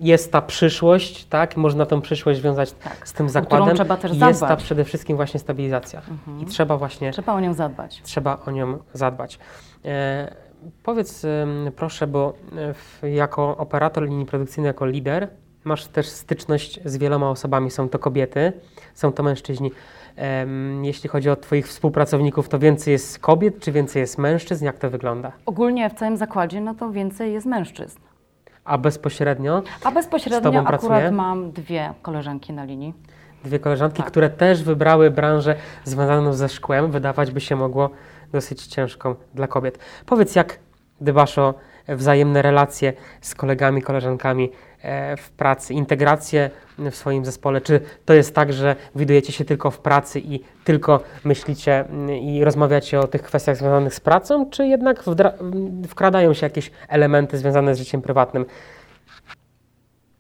y, 0.01 0.07
jest 0.07 0.33
ta 0.33 0.43
przyszłość, 0.43 1.25
tak? 1.25 1.57
Można 1.57 1.87
tą 1.87 2.01
przyszłość 2.01 2.41
wiązać 2.41 2.73
Tak, 2.73 3.09
z 3.09 3.13
tym 3.13 3.29
zakładem. 3.29 3.75
trzeba 3.77 3.97
też 3.97 4.11
jest 4.11 4.21
ta 4.21 4.33
zadbać. 4.33 4.51
Mhm. 4.51 4.65
przede 4.65 4.85
wszystkim 4.85 5.17
właśnie 5.17 5.41
stabilizacja. 5.41 6.03
I 6.43 6.47
trzeba 6.47 6.77
właśnie, 6.77 7.11
Trzeba 7.13 7.33
o 7.35 7.41
nią 7.41 7.55
zadbać. 7.55 8.01
trzeba 8.03 8.39
o 8.47 8.51
nią 8.51 8.79
zadbać. 8.93 9.39
E, 9.85 10.35
powiedz 10.83 11.25
ym, 11.25 11.71
proszę, 11.77 12.07
bo 12.07 12.33
w, 12.75 12.99
jako 13.13 13.57
operator 13.57 14.05
linii 14.09 14.27
produkcyjnej, 14.27 14.69
jako 14.69 14.87
lider, 14.87 15.29
masz 15.65 15.87
też 15.87 16.07
styczność 16.09 16.81
z 16.85 16.97
wieloma 16.97 17.31
osobami. 17.31 17.71
Są 17.71 17.89
to 17.89 17.99
kobiety, 17.99 18.53
są 18.95 19.13
to 19.13 19.23
mężczyźni. 19.23 19.73
Jeśli 20.83 21.09
chodzi 21.09 21.31
o 21.31 21.37
Twoich 21.37 21.69
współpracowników, 21.69 22.49
to 22.49 22.59
więcej 22.59 22.93
jest 22.93 23.19
kobiet, 23.19 23.61
czy 23.61 23.73
więcej 23.73 24.01
jest 24.01 24.19
mężczyzn? 24.19 24.65
Jak 24.65 24.79
to 24.79 24.91
wygląda? 24.91 25.33
Ogólnie 25.47 25.91
w 25.91 25.95
całym 25.95 26.17
zakładzie, 26.17 26.61
no 26.61 26.75
to 26.75 26.91
więcej 26.91 27.33
jest 27.33 27.47
mężczyzn. 27.47 27.99
A 28.65 28.79
bezpośrednio 28.79 29.63
A 29.85 29.91
Z 29.91 29.95
bezpośrednio 29.95 30.41
tobą 30.41 30.59
akurat 30.59 30.81
pracuje? 30.81 31.11
mam 31.11 31.53
dwie 31.53 31.93
koleżanki 32.03 32.53
na 32.53 32.65
linii. 32.65 32.95
dwie 33.45 33.59
koleżanki, 33.59 33.97
Tak. 33.97 34.07
które 34.07 34.31
też 34.31 34.63
wybrały 34.63 35.11
branżę 35.11 35.57
związaną 35.85 36.33
ze 36.33 36.49
szkłem. 36.49 36.91
Wydawać 36.91 37.31
by 37.31 37.41
się 37.41 37.57
mogło 37.57 37.91
dosyć 38.33 38.67
ciężką 38.67 39.15
dla 39.35 39.47
kobiet. 39.47 39.79
Powiedz, 40.07 40.35
jak 40.37 40.59
dbasz 41.01 41.39
o 41.39 41.55
wzajemne 41.97 42.43
relacje 42.43 42.93
z 43.21 43.35
kolegami, 43.35 43.83
koleżankami 43.83 44.51
e, 44.83 45.17
w 45.17 45.31
pracy, 45.31 45.75
integrację 45.75 46.51
w 46.79 46.95
swoim 46.95 47.25
zespole? 47.25 47.61
Czy 47.61 47.81
to 48.05 48.15
jest 48.15 48.35
tak, 48.35 48.53
że 48.53 48.77
widujecie 48.95 49.33
się 49.33 49.45
tylko 49.45 49.71
w 49.71 49.79
pracy 49.79 50.21
i 50.21 50.41
tylko 50.65 51.01
myślicie 51.25 51.85
mm, 51.85 52.11
i 52.11 52.45
rozmawiacie 52.45 53.01
o 53.01 53.07
tych 53.07 53.23
kwestiach 53.23 53.57
związanych 53.57 53.95
z 53.95 54.01
pracą, 54.01 54.51
czy 54.51 54.67
jednak 54.67 55.03
wdra- 55.03 55.41
m, 55.41 55.83
wkradają 55.89 56.35
się 56.35 56.47
jakieś 56.47 56.71
elementy 56.89 57.39
związane 57.39 57.75
z 57.75 57.79
życiem 57.79 58.03
prywatnym? 58.03 58.47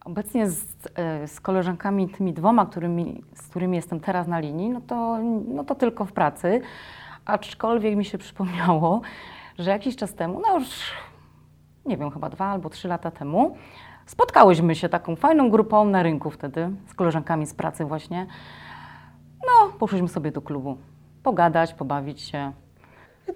Obecnie 0.04 0.50
z, 0.50 0.64
e, 0.94 1.28
z 1.28 1.40
koleżankami, 1.40 2.08
tymi 2.08 2.32
dwoma, 2.32 2.66
którymi, 2.66 3.22
z 3.34 3.48
którymi 3.48 3.76
jestem 3.76 4.00
teraz 4.00 4.28
na 4.28 4.40
linii, 4.40 4.70
no 4.70 4.80
to, 4.80 5.18
no 5.48 5.64
to 5.64 5.74
tylko 5.74 6.04
w 6.04 6.12
pracy. 6.12 6.60
Aczkolwiek 7.24 7.96
mi 7.96 8.04
się 8.04 8.18
przypomniało, 8.18 9.00
że 9.58 9.70
jakiś 9.70 9.96
czas 9.96 10.14
temu, 10.14 10.40
no 10.40 10.58
już 10.58 10.68
nie 11.90 11.96
wiem, 11.96 12.10
chyba 12.10 12.28
dwa 12.28 12.46
albo 12.46 12.70
trzy 12.70 12.88
lata 12.88 13.10
temu, 13.10 13.56
spotkałyśmy 14.06 14.74
się 14.74 14.88
taką 14.88 15.16
fajną 15.16 15.50
grupą 15.50 15.84
na 15.84 16.02
rynku 16.02 16.30
wtedy, 16.30 16.70
z 16.86 16.94
koleżankami 16.94 17.46
z 17.46 17.54
pracy 17.54 17.84
właśnie. 17.84 18.26
No, 19.46 19.72
poszliśmy 19.78 20.08
sobie 20.08 20.32
do 20.32 20.42
klubu, 20.42 20.76
pogadać, 21.22 21.74
pobawić 21.74 22.20
się. 22.20 22.52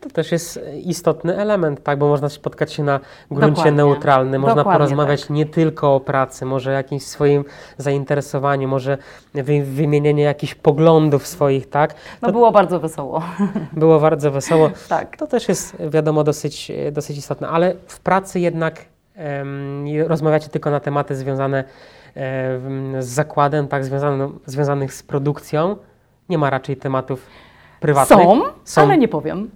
To 0.00 0.10
też 0.10 0.32
jest 0.32 0.60
istotny 0.84 1.36
element, 1.36 1.82
tak, 1.82 1.98
bo 1.98 2.08
można 2.08 2.28
spotkać 2.28 2.72
się 2.72 2.84
na 2.84 3.00
gruncie 3.30 3.50
Dokładnie. 3.50 3.72
neutralnym, 3.72 4.42
można 4.42 4.56
Dokładnie 4.56 4.78
porozmawiać 4.78 5.20
tak. 5.20 5.30
nie 5.30 5.46
tylko 5.46 5.94
o 5.94 6.00
pracy, 6.00 6.44
może 6.44 6.72
jakimś 6.72 7.02
swoim 7.02 7.44
zainteresowaniu, 7.78 8.68
może 8.68 8.98
wy, 9.34 9.64
wymienienie 9.64 10.22
jakichś 10.22 10.54
poglądów 10.54 11.26
swoich, 11.26 11.70
tak. 11.70 11.94
No 12.22 12.28
To 12.28 12.32
było 12.32 12.52
bardzo 12.52 12.80
wesoło. 12.80 13.22
było 13.72 14.00
bardzo 14.00 14.30
wesoło. 14.30 14.70
tak. 14.88 15.16
To 15.16 15.26
też 15.26 15.48
jest, 15.48 15.76
wiadomo, 15.90 16.24
dosyć, 16.24 16.72
dosyć 16.92 17.18
istotne, 17.18 17.48
ale 17.48 17.74
w 17.86 18.00
pracy 18.00 18.40
jednak 18.40 18.84
em, 19.14 19.84
rozmawiacie 20.06 20.48
tylko 20.48 20.70
na 20.70 20.80
tematy 20.80 21.16
związane 21.16 21.64
em, 22.14 23.02
z 23.02 23.06
zakładem, 23.06 23.68
tak, 23.68 23.84
związane, 23.84 24.30
związanych 24.46 24.94
z 24.94 25.02
produkcją. 25.02 25.76
Nie 26.28 26.38
ma 26.38 26.50
raczej 26.50 26.76
tematów 26.76 27.26
prywatnych. 27.84 28.18
Są, 28.18 28.42
Są. 28.64 28.82
ale 28.82 28.98
nie 28.98 29.08
powiem. 29.08 29.50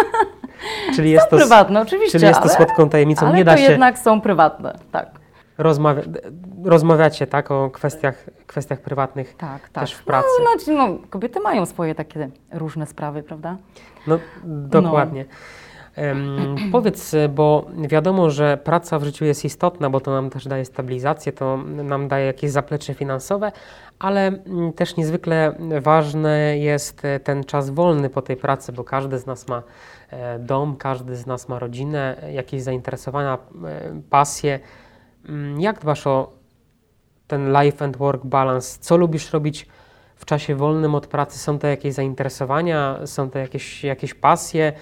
czyli 0.96 1.10
jest 1.10 1.30
to, 1.30 1.36
Prywatne 1.36 1.80
oczywiście, 1.80 2.18
czyli 2.18 2.28
jest 2.28 2.40
to 2.40 2.46
ale, 2.48 2.56
słodką 2.56 2.88
tajemnicą. 2.88 3.26
ale 3.26 3.36
Nie 3.36 3.44
da 3.44 3.52
to 3.52 3.58
się 3.58 3.64
jednak 3.64 3.98
są 3.98 4.20
prywatne, 4.20 4.78
tak. 4.92 5.10
rozmawia, 5.58 6.02
rozmawiacie 6.64 7.26
tak, 7.26 7.50
o 7.50 7.70
kwestiach, 7.70 8.24
kwestiach 8.46 8.80
prywatnych 8.80 9.36
Tak, 9.36 9.68
tak. 9.68 9.84
też 9.84 9.92
w 9.92 10.04
pracy. 10.04 10.28
No, 10.68 10.74
no, 10.74 10.98
kobiety 11.10 11.40
mają 11.40 11.66
swoje 11.66 11.94
takie 11.94 12.30
różne 12.52 12.86
sprawy, 12.86 13.22
prawda? 13.22 13.56
No, 14.06 14.18
dokładnie. 14.44 15.20
Em, 15.20 15.26
powiedz, 16.72 17.14
bo 17.28 17.66
wiadomo, 17.88 18.30
że 18.30 18.56
praca 18.64 18.98
w 18.98 19.04
życiu 19.04 19.24
jest 19.24 19.44
istotna, 19.44 19.90
bo 19.90 20.00
to 20.00 20.10
nam 20.10 20.30
też 20.30 20.48
daje 20.48 20.64
stabilizację, 20.64 21.32
to 21.32 21.56
nam 21.66 22.08
daje 22.08 22.26
jakieś 22.26 22.50
zaplecze 22.50 22.94
finansowe, 22.94 23.52
ale 23.98 24.26
mm, 24.26 24.72
też 24.72 24.96
niezwykle 24.96 25.54
ważny 25.80 26.58
jest 26.58 27.04
e, 27.04 27.20
ten 27.20 27.44
czas 27.44 27.70
wolny 27.70 28.10
po 28.10 28.22
tej 28.22 28.36
pracy, 28.36 28.72
bo 28.72 28.84
każdy 28.84 29.18
z 29.18 29.26
nas 29.26 29.48
ma 29.48 29.62
e, 30.10 30.38
dom, 30.38 30.76
każdy 30.76 31.16
z 31.16 31.26
nas 31.26 31.48
ma 31.48 31.58
rodzinę, 31.58 32.16
jakieś 32.32 32.62
zainteresowania, 32.62 33.38
e, 33.64 34.00
pasje. 34.10 34.60
Mm, 35.28 35.60
Jak 35.60 35.80
dbasz 35.80 36.06
o 36.06 36.32
ten 37.26 37.52
life 37.62 37.84
and 37.84 37.96
work 37.96 38.24
balance? 38.24 38.78
Co 38.80 38.96
lubisz 38.96 39.32
robić 39.32 39.66
w 40.16 40.24
czasie 40.24 40.54
wolnym 40.54 40.94
od 40.94 41.06
pracy? 41.06 41.38
Są 41.38 41.58
to 41.58 41.66
jakieś 41.66 41.94
zainteresowania, 41.94 42.98
są 43.06 43.30
to 43.30 43.38
jakieś, 43.38 43.84
jakieś 43.84 44.14
pasje, 44.14 44.72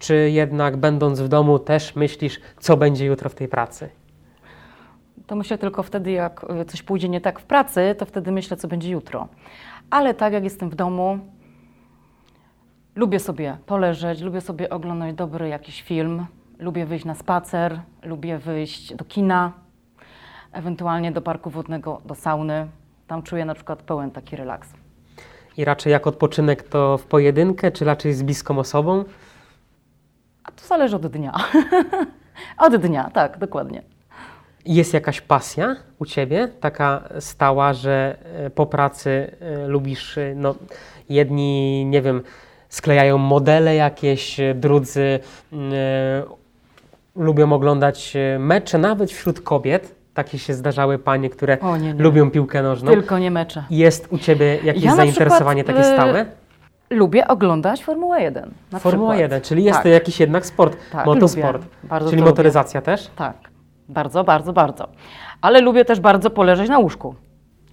czy 0.00 0.30
jednak 0.30 0.76
będąc 0.76 1.20
w 1.20 1.28
domu 1.28 1.58
też 1.58 1.96
myślisz, 1.96 2.40
co 2.58 2.76
będzie 2.76 3.06
jutro 3.06 3.30
w 3.30 3.34
tej 3.34 3.48
pracy? 3.48 3.88
To 5.26 5.36
myślę 5.36 5.58
tylko 5.58 5.82
wtedy, 5.82 6.10
jak 6.10 6.46
coś 6.66 6.82
pójdzie 6.82 7.08
nie 7.08 7.20
tak 7.20 7.40
w 7.40 7.44
pracy, 7.44 7.94
to 7.98 8.06
wtedy 8.06 8.32
myślę, 8.32 8.56
co 8.56 8.68
będzie 8.68 8.90
jutro. 8.90 9.28
Ale 9.90 10.14
tak 10.14 10.32
jak 10.32 10.44
jestem 10.44 10.70
w 10.70 10.74
domu, 10.74 11.18
lubię 12.94 13.18
sobie 13.18 13.56
poleżeć, 13.66 14.20
lubię 14.20 14.40
sobie 14.40 14.70
oglądać 14.70 15.14
dobry 15.14 15.48
jakiś 15.48 15.82
film, 15.82 16.26
lubię 16.58 16.86
wyjść 16.86 17.04
na 17.04 17.14
spacer, 17.14 17.80
lubię 18.02 18.38
wyjść 18.38 18.94
do 18.94 19.04
kina, 19.04 19.52
ewentualnie 20.52 21.12
do 21.12 21.22
parku 21.22 21.50
wodnego, 21.50 22.00
do 22.04 22.14
sauny. 22.14 22.68
Tam 23.06 23.22
czuję 23.22 23.44
na 23.44 23.54
przykład 23.54 23.82
pełen 23.82 24.10
taki 24.10 24.36
relaks. 24.36 24.72
I 25.56 25.64
raczej 25.64 25.92
jak 25.92 26.06
odpoczynek 26.06 26.62
to 26.62 26.98
w 26.98 27.04
pojedynkę, 27.04 27.70
czy 27.70 27.84
raczej 27.84 28.14
z 28.14 28.22
bliską 28.22 28.58
osobą? 28.58 29.04
To 30.62 30.68
zależy 30.68 30.96
od 30.96 31.06
dnia. 31.06 31.34
od 32.66 32.76
dnia, 32.76 33.10
tak, 33.14 33.38
dokładnie. 33.38 33.82
Jest 34.66 34.94
jakaś 34.94 35.20
pasja 35.20 35.76
u 35.98 36.06
Ciebie, 36.06 36.48
taka 36.60 37.02
stała, 37.20 37.72
że 37.72 38.16
e, 38.46 38.50
po 38.50 38.66
pracy 38.66 39.30
e, 39.40 39.66
lubisz, 39.66 40.18
e, 40.18 40.34
no 40.36 40.54
jedni, 41.08 41.84
nie 41.86 42.02
wiem, 42.02 42.22
sklejają 42.68 43.18
modele 43.18 43.74
jakieś, 43.74 44.40
drudzy 44.54 45.20
lubią 47.16 47.52
oglądać 47.52 48.16
mecze, 48.38 48.78
nawet 48.78 49.12
wśród 49.12 49.40
kobiet. 49.40 49.94
Takie 50.14 50.38
się 50.38 50.54
zdarzały 50.54 50.98
panie, 50.98 51.30
które 51.30 51.60
O 51.60 51.76
nie, 51.76 51.94
nie. 51.94 52.02
lubią 52.02 52.30
piłkę 52.30 52.62
nożną. 52.62 52.92
Tylko 52.92 53.18
nie 53.18 53.30
mecze. 53.30 53.64
Jest 53.70 54.06
u 54.10 54.18
Ciebie 54.18 54.58
jakieś 54.64 54.84
Ja 54.84 54.96
zainteresowanie 54.96 55.64
przykład, 55.64 55.84
takie 55.86 55.96
stałe? 55.96 56.26
Lubię 56.90 57.28
oglądać 57.28 57.84
Formułę 57.84 58.22
1. 58.22 58.50
Na 58.72 58.78
Formuła 58.78 59.10
przykład. 59.10 59.20
1, 59.32 59.40
czyli 59.40 59.64
jest 59.64 59.76
tak, 59.76 59.82
to 59.82 59.88
jakiś 59.88 60.20
jednak 60.20 60.46
sport, 60.46 60.76
Tak, 60.92 61.06
motosport, 61.06 61.62
czyli 61.80 61.88
to 61.90 62.04
lubię. 62.04 62.22
motoryzacja 62.22 62.80
też, 62.82 63.06
Tak, 63.16 63.36
bardzo, 63.88 64.24
bardzo, 64.24 64.52
bardzo. 64.52 64.88
Ale 65.40 65.60
lubię 65.60 65.84
też 65.84 66.00
bardzo 66.00 66.30
poleżeć 66.30 66.68
na 66.68 66.78
łóżku 66.78 67.14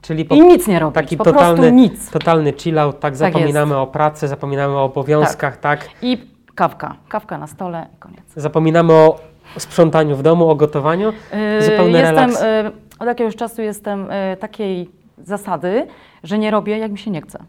czyli 0.02 0.26
po, 0.26 0.36
i 0.36 0.42
nic 0.42 0.68
nie 0.68 0.80
robić, 0.80 0.96
taki 0.96 1.18
po 1.18 1.24
totalny, 1.24 1.58
prostu 1.58 1.76
nic. 1.76 2.12
totalny 2.12 2.54
chill 2.58 2.80
out, 2.80 3.00
tak, 3.00 3.16
zapominamy 3.16 3.78
o 3.78 3.88
pracy, 3.88 4.28
zapominamy 4.28 4.74
o 4.78 4.84
obowiązkach, 4.84 5.58
tak. 5.58 5.90
I 6.02 6.18
kawka, 6.56 6.96
kawka 7.10 7.38
na 7.38 7.48
stole 7.48 7.88
i 7.94 7.98
koniec. 7.98 8.20
zapominamy 8.36 8.94
o 8.94 9.20
sprzątaniu 9.58 10.16
w 10.16 10.22
domu, 10.24 10.50
o 10.50 10.56
gotowaniu, 10.56 11.14
Yy, 11.58 11.62
zupełny 11.62 12.00
jestem, 12.00 12.16
relaks. 12.16 12.42
yy, 12.42 12.72
od 13.00 13.08
jakiegoś 13.08 13.36
czasu 13.36 13.62
jestem 13.62 14.08
yy, 14.30 14.38
takiej 14.38 14.90
zasady, 15.24 15.88
że 16.24 16.38
nie 16.38 16.52
robię, 16.52 16.78
jak 16.78 16.92
mi 16.92 16.98
się 16.98 17.12
nie 17.12 17.22
chce. 17.22 17.40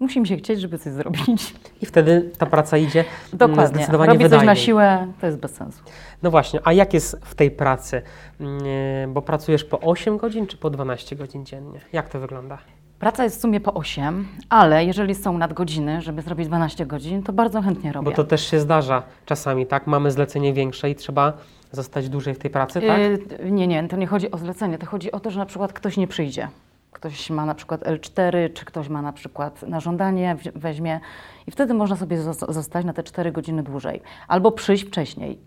Musi 0.00 0.20
mi 0.20 0.26
się 0.26 0.36
chcieć, 0.36 0.60
żeby 0.60 0.78
coś 0.78 0.92
zrobić. 0.92 1.54
I 1.82 1.86
wtedy 1.86 2.30
ta 2.38 2.46
praca 2.46 2.76
idzie 2.78 3.04
Dokładnie. 3.32 3.66
zdecydowanie 3.66 4.08
Robić 4.08 4.22
coś 4.22 4.30
wydajniej. 4.30 4.46
na 4.46 4.54
siłę, 4.54 5.06
to 5.20 5.26
jest 5.26 5.38
bez 5.38 5.54
sensu. 5.54 5.82
No 6.22 6.30
właśnie, 6.30 6.60
a 6.64 6.72
jak 6.72 6.94
jest 6.94 7.16
w 7.22 7.34
tej 7.34 7.50
pracy? 7.50 8.02
Mm, 8.40 9.12
Bo 9.12 9.22
pracujesz 9.22 9.64
po 9.64 9.80
8 9.80 10.16
godzin 10.16 10.46
czy 10.46 10.56
po 10.56 10.70
12 10.70 11.16
godzin 11.16 11.44
dziennie? 11.44 11.80
Jak 11.92 12.08
to 12.08 12.20
wygląda? 12.20 12.58
Praca 12.98 13.24
jest 13.24 13.38
w 13.38 13.40
sumie 13.40 13.60
po 13.60 13.74
8, 13.74 14.28
ale 14.48 14.84
jeżeli 14.84 15.14
są 15.14 15.38
nadgodziny, 15.38 16.02
żeby 16.02 16.22
zrobić 16.22 16.46
12 16.48 16.86
godzin, 16.86 17.22
to 17.22 17.32
bardzo 17.32 17.62
chętnie 17.62 17.92
robię. 17.92 18.04
Bo 18.10 18.16
to 18.16 18.24
też 18.24 18.50
się 18.50 18.60
zdarza 18.60 19.02
czasami, 19.26 19.66
tak? 19.66 19.86
Mamy 19.86 20.10
zlecenie 20.10 20.52
większe 20.52 20.90
i 20.90 20.94
trzeba 20.94 21.32
zostać 21.72 22.08
dłużej 22.08 22.34
w 22.34 22.38
tej 22.38 22.50
pracy, 22.50 22.80
tak? 22.80 22.98
Yy, 22.98 23.50
nie, 23.50 23.66
nie, 23.66 23.88
to 23.88 23.96
nie 23.96 24.06
chodzi 24.06 24.30
o 24.30 24.38
zlecenie, 24.38 24.78
to 24.78 24.86
chodzi 24.86 25.12
o 25.12 25.20
to, 25.20 25.30
że 25.30 25.38
na 25.38 25.46
przykład 25.46 25.72
ktoś 25.72 25.96
nie 25.96 26.08
przyjdzie. 26.08 26.48
Ktoś 26.92 27.30
ma 27.30 27.46
na 27.46 27.54
przykład 27.54 27.80
L4, 27.82 28.52
czy 28.52 28.64
ktoś 28.64 28.88
ma 28.88 29.02
na 29.02 29.12
przykład 29.12 29.62
na 29.62 29.80
żądanie, 29.80 30.36
weźmie 30.54 31.00
i 31.46 31.50
wtedy 31.50 31.74
można 31.74 31.96
sobie 31.96 32.18
zos- 32.18 32.52
zostać 32.52 32.84
na 32.84 32.92
te 32.92 33.02
4 33.02 33.32
godziny 33.32 33.62
dłużej. 33.62 34.00
Albo 34.28 34.52
przyjść 34.52 34.84
wcześniej. 34.84 35.38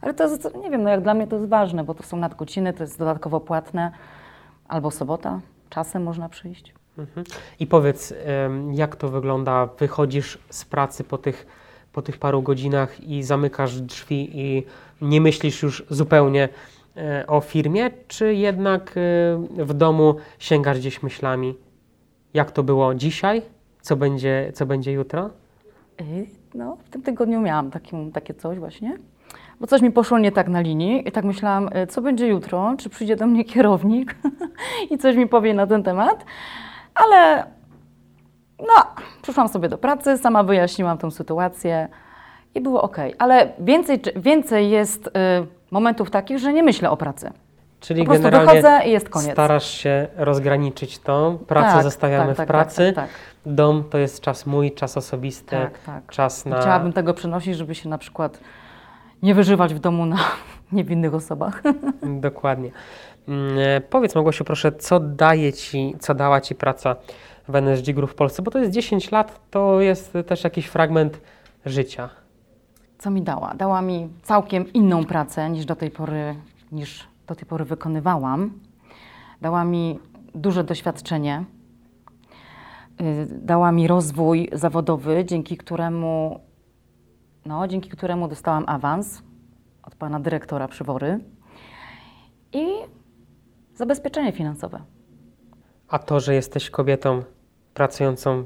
Ale 0.00 0.14
to 0.14 0.24
jest, 0.24 0.54
nie 0.62 0.70
wiem, 0.70 0.82
no 0.82 0.90
jak 0.90 1.02
dla 1.02 1.14
mnie 1.14 1.26
to 1.26 1.36
jest 1.36 1.48
ważne, 1.48 1.84
bo 1.84 1.94
to 1.94 2.02
są 2.02 2.16
nadgodziny, 2.16 2.72
to 2.72 2.82
jest 2.82 2.98
dodatkowo 2.98 3.40
płatne. 3.40 3.92
Albo 4.68 4.90
sobota, 4.90 5.40
czasem 5.70 6.02
można 6.02 6.28
przyjść. 6.28 6.74
Mhm. 6.98 7.26
I 7.60 7.66
powiedz, 7.66 8.14
jak 8.72 8.96
to 8.96 9.08
wygląda? 9.08 9.66
Wychodzisz 9.78 10.38
z 10.50 10.64
pracy 10.64 11.04
po 11.04 11.18
tych, 11.18 11.46
po 11.92 12.02
tych 12.02 12.18
paru 12.18 12.42
godzinach 12.42 13.00
i 13.00 13.22
zamykasz 13.22 13.80
drzwi 13.80 14.30
i 14.40 14.66
nie 15.00 15.20
myślisz 15.20 15.62
już 15.62 15.84
zupełnie 15.90 16.48
o 17.26 17.40
firmie, 17.40 17.90
czy 18.08 18.34
jednak 18.34 18.90
e, 18.90 19.64
w 19.64 19.74
domu 19.74 20.14
sięgasz 20.38 20.78
gdzieś 20.78 21.02
myślami? 21.02 21.54
Jak 22.34 22.50
to 22.50 22.62
było 22.62 22.94
dzisiaj? 22.94 23.42
Co 23.80 23.96
będzie, 23.96 24.50
co 24.54 24.66
będzie 24.66 24.92
jutro? 24.92 25.30
Yy, 26.00 26.26
No, 26.54 26.76
w 26.84 26.88
tym 26.88 27.02
tygodniu 27.02 27.40
miałam 27.40 27.70
takim, 27.70 28.12
takie 28.12 28.34
coś 28.34 28.58
właśnie, 28.58 28.96
bo 29.60 29.66
coś 29.66 29.82
mi 29.82 29.90
poszło 29.90 30.18
nie 30.18 30.32
tak 30.32 30.48
na 30.48 30.60
linii 30.60 31.08
i 31.08 31.12
tak 31.12 31.24
myślałam, 31.24 31.70
co 31.88 32.02
będzie 32.02 32.26
jutro, 32.26 32.74
czy 32.78 32.88
przyjdzie 32.88 33.16
do 33.16 33.26
mnie 33.26 33.44
kierownik 33.54 34.16
i 34.90 34.98
coś 34.98 35.16
mi 35.16 35.26
powie 35.26 35.54
na 35.54 35.66
ten 35.66 35.82
temat, 35.82 36.24
ale 36.94 37.44
no, 38.58 38.74
przyszłam 39.22 39.48
sobie 39.48 39.68
do 39.68 39.78
pracy, 39.78 40.18
sama 40.18 40.42
wyjaśniłam 40.42 40.98
tą 40.98 41.10
sytuację 41.10 41.88
i 42.56 42.60
było 42.60 42.82
ok, 42.82 42.96
ale 43.18 43.52
więcej, 43.58 44.00
więcej 44.16 44.70
jest 44.70 45.04
yy, 45.04 45.46
momentów 45.70 46.10
takich, 46.10 46.38
że 46.38 46.52
nie 46.52 46.62
myślę 46.62 46.90
o 46.90 46.96
pracy. 46.96 47.30
Czyli 47.80 48.04
Po 48.04 48.10
prostu 48.10 48.30
wychodzę 48.30 48.80
i 48.86 48.90
jest 48.90 49.08
koniec. 49.08 49.32
starasz 49.32 49.70
się 49.70 50.06
rozgraniczyć 50.16 50.98
to. 50.98 51.38
Pracę 51.46 51.74
Tak, 51.74 51.82
zostawiamy 51.82 52.26
tak, 52.26 52.34
w 52.34 52.36
tak, 52.36 52.46
pracy. 52.46 52.92
Tak, 52.94 53.08
tak, 53.08 53.14
Dom 53.46 53.84
to 53.90 53.98
jest 53.98 54.20
czas 54.20 54.46
mój, 54.46 54.72
czas 54.72 54.96
osobisty, 54.96 55.56
tak, 55.56 55.78
tak. 55.78 56.06
czas 56.06 56.46
na... 56.46 56.60
chciałabym 56.60 56.92
tego 56.92 57.14
przenosić, 57.14 57.56
żeby 57.56 57.74
się 57.74 57.88
na 57.88 57.98
przykład 57.98 58.40
nie 59.22 59.34
wyżywać 59.34 59.74
w 59.74 59.78
domu 59.78 60.06
na 60.06 60.16
niewinnych 60.72 61.14
osobach. 61.14 61.62
Dokładnie. 62.02 62.70
Mm, 63.28 63.58
e, 63.58 63.80
Powiedz 63.80 64.14
Małgosiu 64.14 64.44
proszę, 64.44 64.72
co 64.72 65.00
daje 65.00 65.52
Ci, 65.52 65.94
co 66.00 66.14
dała 66.14 66.40
Ci 66.40 66.54
praca 66.54 66.96
w 67.48 67.56
NSG 67.56 67.92
Group 67.92 68.10
w 68.10 68.14
Polsce? 68.14 68.42
Bo 68.42 68.50
to 68.50 68.58
jest 68.58 68.70
10 68.70 69.10
lat, 69.10 69.40
to 69.50 69.80
jest 69.80 70.12
też 70.26 70.44
jakiś 70.44 70.66
fragment 70.66 71.20
życia. 71.66 72.08
Co 72.98 73.10
mi 73.10 73.22
dała? 73.22 73.54
Dała 73.54 73.82
mi 73.82 74.08
całkiem 74.22 74.72
inną 74.72 75.04
pracę 75.04 75.50
niż 75.50 75.64
do 75.64 75.76
tej 75.76 75.90
pory, 75.90 76.34
niż 76.72 77.08
do 77.26 77.34
tej 77.34 77.46
pory 77.46 77.64
wykonywałam. 77.64 78.50
Dała 79.40 79.64
mi 79.64 79.98
duże 80.34 80.64
doświadczenie. 80.64 81.44
Y, 83.00 83.26
Dała 83.42 83.72
mi 83.72 83.86
rozwój 83.86 84.48
zawodowy, 84.52 85.24
dzięki 85.24 85.56
któremu, 85.56 86.40
no, 87.46 87.68
dzięki 87.68 87.90
któremu 87.90 88.28
dostałam 88.28 88.64
awans 88.66 89.22
od 89.82 89.94
pana 89.94 90.20
dyrektora 90.20 90.68
Przywory. 90.68 91.20
i 92.52 92.66
zabezpieczenie 93.74 94.32
finansowe. 94.32 94.80
A 95.88 95.98
to, 95.98 96.20
że 96.20 96.34
jesteś 96.34 96.70
kobietą 96.70 97.22
pracującą 97.74 98.44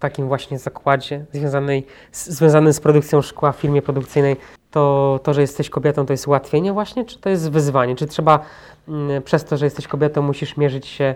takim 0.00 0.28
właśnie 0.28 0.58
zakładzie 0.58 1.24
związanej, 1.32 1.86
związanym 2.12 2.72
z 2.72 2.80
produkcją 2.80 3.22
szkła 3.22 3.52
w 3.52 3.56
firmie 3.56 3.82
produkcyjnej, 3.82 4.36
to, 4.70 5.20
to, 5.22 5.34
że 5.34 5.40
jesteś 5.40 5.70
kobietą, 5.70 6.06
to 6.06 6.12
jest 6.12 6.28
ułatwienie 6.28 6.72
właśnie, 6.72 7.04
czy 7.04 7.18
to 7.18 7.28
jest 7.30 7.50
wyzwanie? 7.50 7.96
Czy 7.96 8.06
trzeba 8.06 8.40
mm, 8.88 9.22
przez 9.22 9.44
to, 9.44 9.56
że 9.56 9.66
jesteś 9.66 9.88
kobietą, 9.88 10.22
musisz 10.22 10.56
mierzyć 10.56 10.86
się 10.86 11.04
e, 11.04 11.14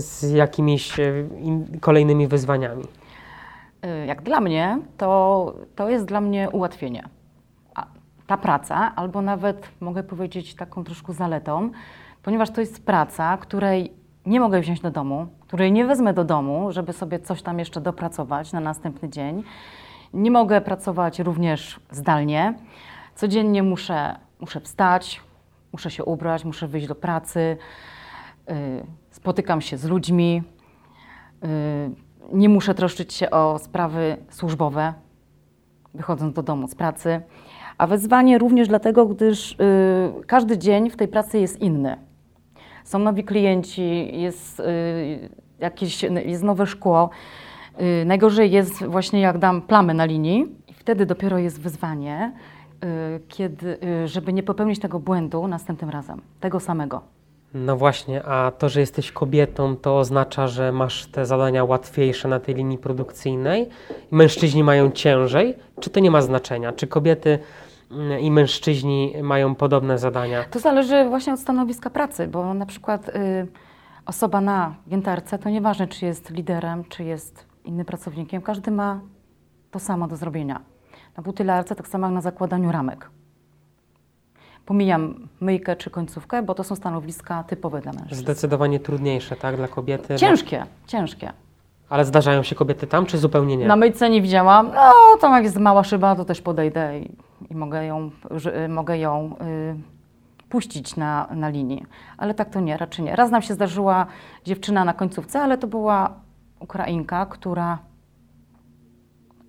z 0.00 0.32
jakimiś 0.32 1.00
e, 1.00 1.12
kolejnymi 1.80 2.28
wyzwaniami? 2.28 2.84
Y, 3.84 4.06
Jak 4.06 4.22
dla 4.22 4.40
mnie, 4.40 4.78
to, 4.96 5.54
to 5.76 5.88
jest 5.88 6.04
dla 6.04 6.20
mnie 6.20 6.50
ułatwienie. 6.50 7.08
Ta 8.26 8.36
praca, 8.36 8.92
albo 8.96 9.22
nawet 9.22 9.68
mogę 9.80 10.02
powiedzieć 10.02 10.54
taką 10.54 10.84
troszkę 10.84 11.12
zaletą, 11.12 11.70
ponieważ 12.22 12.50
to 12.50 12.60
jest 12.60 12.86
praca, 12.86 13.36
której 13.36 13.92
nie 14.28 14.40
mogę 14.40 14.60
wziąć 14.60 14.80
do 14.80 14.90
domu, 14.90 15.26
której 15.40 15.72
nie 15.72 15.86
wezmę 15.86 16.14
do 16.14 16.24
domu, 16.24 16.72
żeby 16.72 16.92
sobie 16.92 17.18
coś 17.18 17.42
tam 17.42 17.58
jeszcze 17.58 17.80
dopracować 17.80 18.52
na 18.52 18.60
następny 18.60 19.08
dzień. 19.08 19.42
Nie 20.14 20.30
mogę 20.30 20.60
pracować 20.60 21.18
również 21.18 21.80
zdalnie. 21.90 22.54
Codziennie 23.14 23.62
muszę, 23.62 24.16
muszę 24.40 24.60
wstać, 24.60 25.20
muszę 25.72 25.90
się 25.90 26.04
ubrać, 26.04 26.44
muszę 26.44 26.68
wyjść 26.68 26.86
do 26.86 26.94
pracy, 26.94 27.56
y, 28.50 28.86
spotykam 29.10 29.60
się 29.60 29.76
z 29.76 29.84
ludźmi. 29.84 30.42
Y, 31.44 32.08
Nie 32.32 32.48
muszę 32.48 32.74
troszczyć 32.74 33.14
się 33.14 33.30
o 33.30 33.58
sprawy 33.58 34.16
służbowe, 34.30 34.94
wychodząc 35.94 36.34
do 36.34 36.42
domu 36.42 36.68
z 36.68 36.74
pracy. 36.74 37.20
A 37.78 37.86
wyzwanie 37.86 38.38
również 38.38 38.68
dlatego, 38.68 39.06
gdyż 39.06 39.52
y, 39.52 39.56
każdy 40.26 40.58
dzień 40.58 40.90
w 40.90 40.96
tej 40.96 41.08
pracy 41.08 41.38
jest 41.38 41.60
inny. 41.60 42.07
Są 42.88 42.98
nowi 42.98 43.24
klienci, 43.24 44.20
jest, 44.20 44.60
y, 44.60 45.28
jakieś, 45.58 46.02
jest 46.02 46.42
nowe 46.42 46.66
szkło. 46.66 47.10
Y, 47.80 48.04
najgorzej 48.04 48.50
jest 48.50 48.84
właśnie 48.84 49.20
jak 49.20 49.38
dam 49.38 49.62
plamę 49.62 49.94
na 49.94 50.04
linii 50.04 50.46
i 50.68 50.74
wtedy 50.74 51.06
dopiero 51.06 51.38
jest 51.38 51.60
wyzwanie, 51.60 52.32
y, 52.84 53.20
kiedy, 53.28 53.78
żeby 54.04 54.32
nie 54.32 54.42
popełnić 54.42 54.78
tego 54.78 54.98
błędu 54.98 55.48
następnym 55.48 55.90
razem, 55.90 56.20
tego 56.40 56.60
samego. 56.60 57.00
No 57.54 57.76
właśnie, 57.76 58.22
a 58.24 58.50
to, 58.58 58.68
że 58.68 58.80
jesteś 58.80 59.12
kobietą, 59.12 59.76
to 59.76 59.98
oznacza, 59.98 60.46
że 60.46 60.72
masz 60.72 61.06
te 61.06 61.26
zadania 61.26 61.64
łatwiejsze 61.64 62.28
na 62.28 62.40
tej 62.40 62.54
linii 62.54 62.78
produkcyjnej. 62.78 63.68
Mężczyźni 64.10 64.64
mają 64.64 64.90
ciężej, 64.90 65.54
czy 65.80 65.90
to 65.90 66.00
nie 66.00 66.10
ma 66.10 66.22
znaczenia? 66.22 66.72
Czy 66.72 66.86
kobiety 66.86 67.38
i 68.20 68.30
mężczyźni 68.30 69.14
mają 69.22 69.54
podobne 69.54 69.98
zadania? 69.98 70.44
To 70.44 70.58
zależy 70.58 71.08
właśnie 71.08 71.32
od 71.32 71.40
stanowiska 71.40 71.90
pracy, 71.90 72.28
bo 72.28 72.54
na 72.54 72.66
przykład 72.66 73.08
y, 73.08 73.12
osoba 74.06 74.40
na 74.40 74.74
giętarce, 74.88 75.38
to 75.38 75.50
nieważne, 75.50 75.86
czy 75.86 76.06
jest 76.06 76.30
liderem, 76.30 76.84
czy 76.84 77.04
jest 77.04 77.46
innym 77.64 77.86
pracownikiem, 77.86 78.42
każdy 78.42 78.70
ma 78.70 79.00
to 79.70 79.78
samo 79.78 80.08
do 80.08 80.16
zrobienia. 80.16 80.60
Na 81.16 81.22
butylarce 81.22 81.74
tak 81.74 81.88
samo 81.88 82.06
jak 82.06 82.14
na 82.14 82.20
zakładaniu 82.20 82.72
ramek. 82.72 83.10
Pomijam 84.66 85.28
myjkę 85.40 85.76
czy 85.76 85.90
końcówkę, 85.90 86.42
bo 86.42 86.54
to 86.54 86.64
są 86.64 86.76
stanowiska 86.76 87.44
typowe 87.44 87.80
dla 87.80 87.92
mężczyzn. 87.92 88.20
Zdecydowanie 88.20 88.80
trudniejsze, 88.80 89.36
tak, 89.36 89.56
dla 89.56 89.68
kobiety. 89.68 90.16
Ciężkie, 90.16 90.66
ciężkie. 90.86 91.32
Ale 91.88 92.04
zdarzają 92.04 92.42
się 92.42 92.54
kobiety 92.54 92.86
tam, 92.86 93.06
czy 93.06 93.18
zupełnie 93.18 93.56
nie? 93.56 93.66
Na 93.66 93.76
myjce 93.76 94.10
nie 94.10 94.22
widziałam, 94.22 94.70
no 94.74 94.92
tam 95.20 95.32
jak 95.32 95.44
jest 95.44 95.56
mała 95.56 95.84
szyba, 95.84 96.16
to 96.16 96.24
też 96.24 96.40
podejdę 96.40 96.98
i 96.98 97.16
mogę 97.58 97.86
ją, 97.86 98.10
y, 98.64 98.68
mogę 98.68 98.98
ją 98.98 99.36
y, 99.42 100.48
puścić 100.48 100.96
na, 100.96 101.28
na 101.30 101.48
linii. 101.48 101.86
Ale 102.18 102.34
tak 102.34 102.50
to 102.50 102.60
nie, 102.60 102.76
raczej 102.76 103.04
nie. 103.04 103.16
Raz 103.16 103.30
nam 103.30 103.42
się 103.42 103.54
zdarzyła 103.54 104.06
dziewczyna 104.44 104.84
na 104.84 104.94
końcówce, 104.94 105.40
ale 105.40 105.58
to 105.58 105.66
była 105.66 106.20
Ukrainka, 106.60 107.26
która 107.26 107.78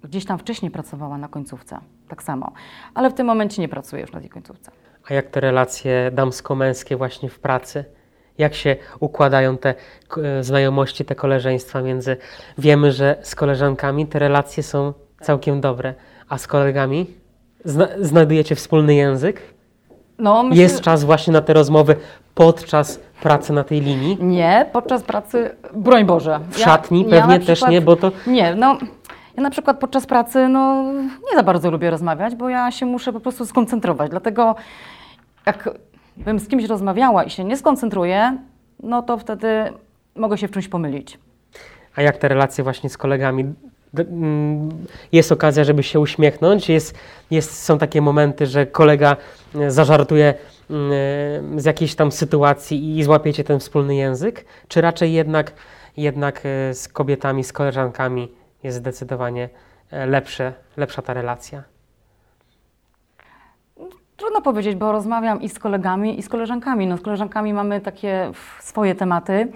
gdzieś 0.04 0.26
tam 0.26 0.40
wcześniej 0.40 0.72
pracowała 0.72 1.18
na 1.18 1.28
końcówce, 1.28 1.80
tak 2.08 2.24
samo. 2.24 2.52
Ale 2.94 3.10
w 3.10 3.14
tym 3.14 3.28
momencie 3.28 3.62
nie 3.62 3.70
pracuje 3.70 4.02
już 4.02 4.12
na 4.12 4.20
tej 4.20 4.30
końcówce. 4.30 4.72
A 5.10 5.14
jak 5.14 5.28
te 5.28 5.40
relacje 5.40 6.12
damsko-męskie 6.12 6.98
właśnie 6.98 7.30
w 7.30 7.40
pracy? 7.40 7.86
Jak 8.38 8.54
się 8.54 8.76
układają 9.00 9.58
te 9.58 9.76
e, 10.18 10.44
znajomości, 10.44 11.06
te 11.06 11.16
koleżeństwa 11.16 11.82
między... 11.82 12.18
Wiemy, 12.58 12.92
że 12.92 13.18
z 13.22 13.36
koleżankami 13.36 14.08
te 14.08 14.20
relacje 14.20 14.64
są 14.64 14.94
całkiem 15.22 15.62
dobre, 15.62 15.94
a 16.30 16.38
z 16.38 16.48
kolegami 16.48 17.19
zna 17.66 17.88
znajdujecie 18.00 18.56
wspólny 18.56 18.96
język? 18.96 19.42
No, 20.18 20.44
myślę, 20.44 20.64
Jest 20.64 20.82
czas 20.82 21.04
właśnie 21.04 21.34
na 21.34 21.42
te 21.42 21.54
rozmowy 21.54 21.96
podczas 22.36 23.00
pracy 23.22 23.54
na 23.54 23.64
tej 23.64 23.82
linii? 23.82 24.18
Nie, 24.22 24.70
podczas 24.74 25.04
pracy, 25.04 25.56
broń 25.74 26.06
Boże. 26.06 26.40
W 26.50 26.58
szatni 26.60 27.06
pewnie 27.06 27.40
też 27.40 27.46
przykład- 27.46 27.72
nie, 27.72 27.82
bo 27.82 27.96
to 27.96 28.12
Nie, 28.28 28.56
no 28.56 28.78
ja 29.38 29.44
na 29.44 29.50
przykład 29.50 29.80
podczas 29.80 30.06
pracy 30.06 30.48
no, 30.48 30.84
nie 31.32 31.36
za 31.36 31.44
bardzo 31.44 31.72
lubię 31.72 31.90
rozmawiać, 31.90 32.36
bo 32.36 32.50
ja 32.50 32.72
się 32.72 32.86
muszę 32.86 33.14
po 33.14 33.20
prostu 33.20 33.46
skoncentrować. 33.46 34.10
Dlatego 34.10 34.56
jak 35.46 35.70
bym 36.18 36.40
z 36.40 36.48
kimś 36.48 36.66
rozmawiała 36.66 37.24
i 37.24 37.30
się 37.30 37.44
nie 37.44 37.58
skoncentruję, 37.58 38.38
no 38.84 39.02
to 39.02 39.18
wtedy 39.18 39.74
mogę 40.16 40.38
się 40.38 40.48
w 40.48 40.52
czymś 40.52 40.68
pomylić. 40.68 41.20
A 41.96 42.02
jak 42.02 42.18
te 42.18 42.28
relacje 42.28 42.64
właśnie 42.64 42.90
z 42.90 42.98
kolegami? 42.98 43.54
Mm, 43.98 44.70
Jest 45.12 45.32
okazja, 45.32 45.64
żeby 45.64 45.84
się 45.84 46.00
uśmiechnąć? 46.00 46.70
Jest, 46.70 46.98
jest, 47.32 47.64
są 47.64 47.78
takie 47.78 48.02
momenty, 48.02 48.46
że 48.46 48.66
kolega 48.66 49.18
e, 49.56 49.72
zażartuje 49.72 50.34
mm, 50.70 51.60
z 51.60 51.66
jakiejś 51.66 51.96
tam 51.96 52.12
sytuacji 52.12 52.98
i 52.98 53.04
złapiecie 53.04 53.44
ten 53.44 53.60
wspólny 53.60 53.96
język? 53.96 54.46
Czy 54.68 54.82
raczej 54.82 55.14
jednak, 55.14 55.54
jednak 55.98 56.42
e, 56.46 56.74
z 56.74 56.88
kobietami, 56.88 57.44
z 57.44 57.54
koleżankami 57.54 58.32
jest 58.64 58.78
zdecydowanie 58.78 59.50
e, 59.92 60.06
lepsze, 60.06 60.54
lepsza 60.78 61.02
ta 61.02 61.14
relacja? 61.14 61.64
Trudno 64.18 64.42
powiedzieć, 64.42 64.76
bo 64.76 64.92
rozmawiam 64.92 65.42
i 65.42 65.50
z 65.50 65.60
kolegami, 65.60 66.20
i 66.20 66.24
z 66.24 66.30
koleżankami. 66.30 66.88
No, 66.88 66.98
z 66.98 67.02
koleżankami 67.02 67.54
mamy 67.54 67.82
takie 67.82 68.32
swoje 68.60 68.96
tematy, 68.96 69.52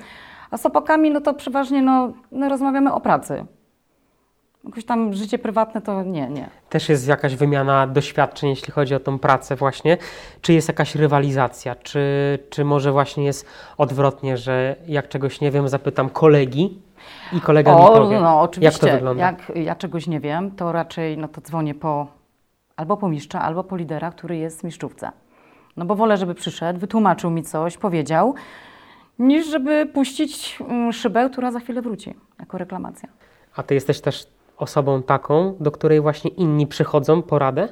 a 0.51 0.57
z 0.57 0.65
opakami 0.65 1.11
no 1.11 1.21
to 1.21 1.33
przeważnie 1.33 1.81
no, 1.81 2.13
no, 2.31 2.49
rozmawiamy 2.49 2.93
o 2.93 3.01
pracy. 3.01 3.45
Jakoś 4.63 4.85
tam 4.85 5.13
życie 5.13 5.39
prywatne 5.39 5.81
to 5.81 6.03
nie, 6.03 6.29
nie. 6.29 6.49
Też 6.69 6.89
jest 6.89 7.07
jakaś 7.07 7.35
wymiana 7.35 7.87
doświadczeń, 7.87 8.49
jeśli 8.49 8.73
chodzi 8.73 8.95
o 8.95 8.99
tą 8.99 9.19
pracę 9.19 9.55
właśnie. 9.55 9.97
Czy 10.41 10.53
jest 10.53 10.67
jakaś 10.67 10.95
rywalizacja? 10.95 11.75
Czy, 11.75 12.39
czy 12.49 12.65
może 12.65 12.91
właśnie 12.91 13.25
jest 13.25 13.45
odwrotnie, 13.77 14.37
że 14.37 14.75
jak 14.87 15.09
czegoś 15.09 15.41
nie 15.41 15.51
wiem, 15.51 15.69
zapytam 15.69 16.09
kolegi 16.09 16.81
i 17.33 17.41
kolega 17.41 17.75
mi 17.75 17.81
O, 17.81 17.87
powie? 17.87 18.19
no 18.19 18.41
oczywiście. 18.41 18.87
Jak 18.87 18.91
to 18.91 18.97
wygląda? 18.97 19.23
Jak 19.25 19.51
ja 19.55 19.75
czegoś 19.75 20.07
nie 20.07 20.19
wiem, 20.19 20.51
to 20.51 20.71
raczej 20.71 21.17
no 21.17 21.27
to 21.27 21.41
dzwonię 21.41 21.75
po 21.75 22.07
albo 22.75 22.97
po 22.97 23.09
mistrza, 23.09 23.41
albo 23.41 23.63
po 23.63 23.75
lidera, 23.75 24.11
który 24.11 24.37
jest 24.37 24.61
w 24.61 24.63
mistrzówce. 24.63 25.11
No 25.77 25.85
bo 25.85 25.95
wolę, 25.95 26.17
żeby 26.17 26.35
przyszedł, 26.35 26.79
wytłumaczył 26.79 27.31
mi 27.31 27.43
coś, 27.43 27.77
powiedział, 27.77 28.35
niż 29.19 29.47
żeby 29.47 29.85
puścić 29.93 30.59
mm, 30.69 30.93
szybę, 30.93 31.29
która 31.29 31.51
za 31.51 31.59
chwilę 31.59 31.81
wróci 31.81 32.13
jako 32.39 32.57
reklamacja. 32.57 33.09
A 33.55 33.63
ty 33.63 33.73
jesteś 33.73 34.01
też 34.01 34.27
osobą 34.63 35.03
taką, 35.03 35.55
do 35.59 35.71
której 35.71 36.01
właśnie 36.01 36.31
inni 36.31 36.67
przychodzą 36.67 37.21
po 37.21 37.39
radę? 37.39 37.69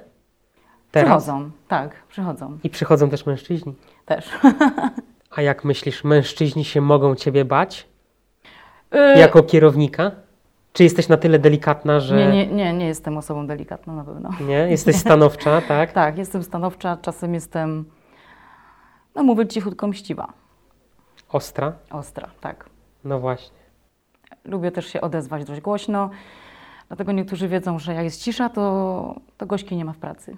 Teraz? 0.91 1.23
Przychodzą, 1.23 1.51
tak, 1.67 2.03
przychodzą 2.09 2.57
I 2.63 2.69
przychodzą 2.69 3.09
też 3.09 3.25
mężczyźni. 3.25 3.73
też. 4.05 4.29
A 5.35 5.41
jak 5.41 5.65
myślisz, 5.65 6.03
mężczyźni 6.03 6.65
się 6.65 6.81
mogą 6.81 7.15
ciebie 7.15 7.45
bać 7.45 7.87
Y, 9.15 9.19
jako 9.19 9.43
kierownika? 9.43 10.11
Czy 10.73 10.83
jesteś 10.83 11.07
na 11.09 11.17
tyle 11.17 11.39
delikatna, 11.39 11.99
że 11.99 12.15
nie, 12.15 12.27
nie, 12.31 12.47
nie, 12.47 12.73
nie 12.73 12.87
jestem 12.87 13.17
osobą 13.17 13.47
delikatną 13.47 13.95
na 13.95 14.03
pewno. 14.03 14.29
nie? 14.47 14.57
Jesteś 14.75 14.95
stanowcza, 14.95 15.61
tak? 15.61 15.91
Tak, 15.91 16.17
jestem 16.17 16.43
stanowcza, 16.43 16.97
czasem 17.01 17.33
jestem, 17.33 17.85
no 19.15 19.23
mówię 19.23 19.47
cichutko, 19.47 19.87
mściwa, 19.87 20.33
Ostra? 21.29 21.73
ostra, 21.91 22.29
tak. 22.41 22.65
No 23.03 23.19
właśnie. 23.19 23.57
Lubię 24.45 24.71
też 24.71 24.87
się 24.87 25.01
odezwać 25.01 25.45
dość 25.45 25.61
głośno, 25.61 26.09
dlatego 26.91 27.11
niektórzy 27.11 27.47
wiedzą, 27.47 27.79
że 27.79 27.93
jak 27.93 28.03
jest 28.03 28.23
cisza, 28.23 28.49
to, 28.49 29.15
to 29.37 29.45
gośki 29.45 29.75
nie 29.75 29.85
ma 29.85 29.93
w 29.93 29.97
pracy. 29.97 30.37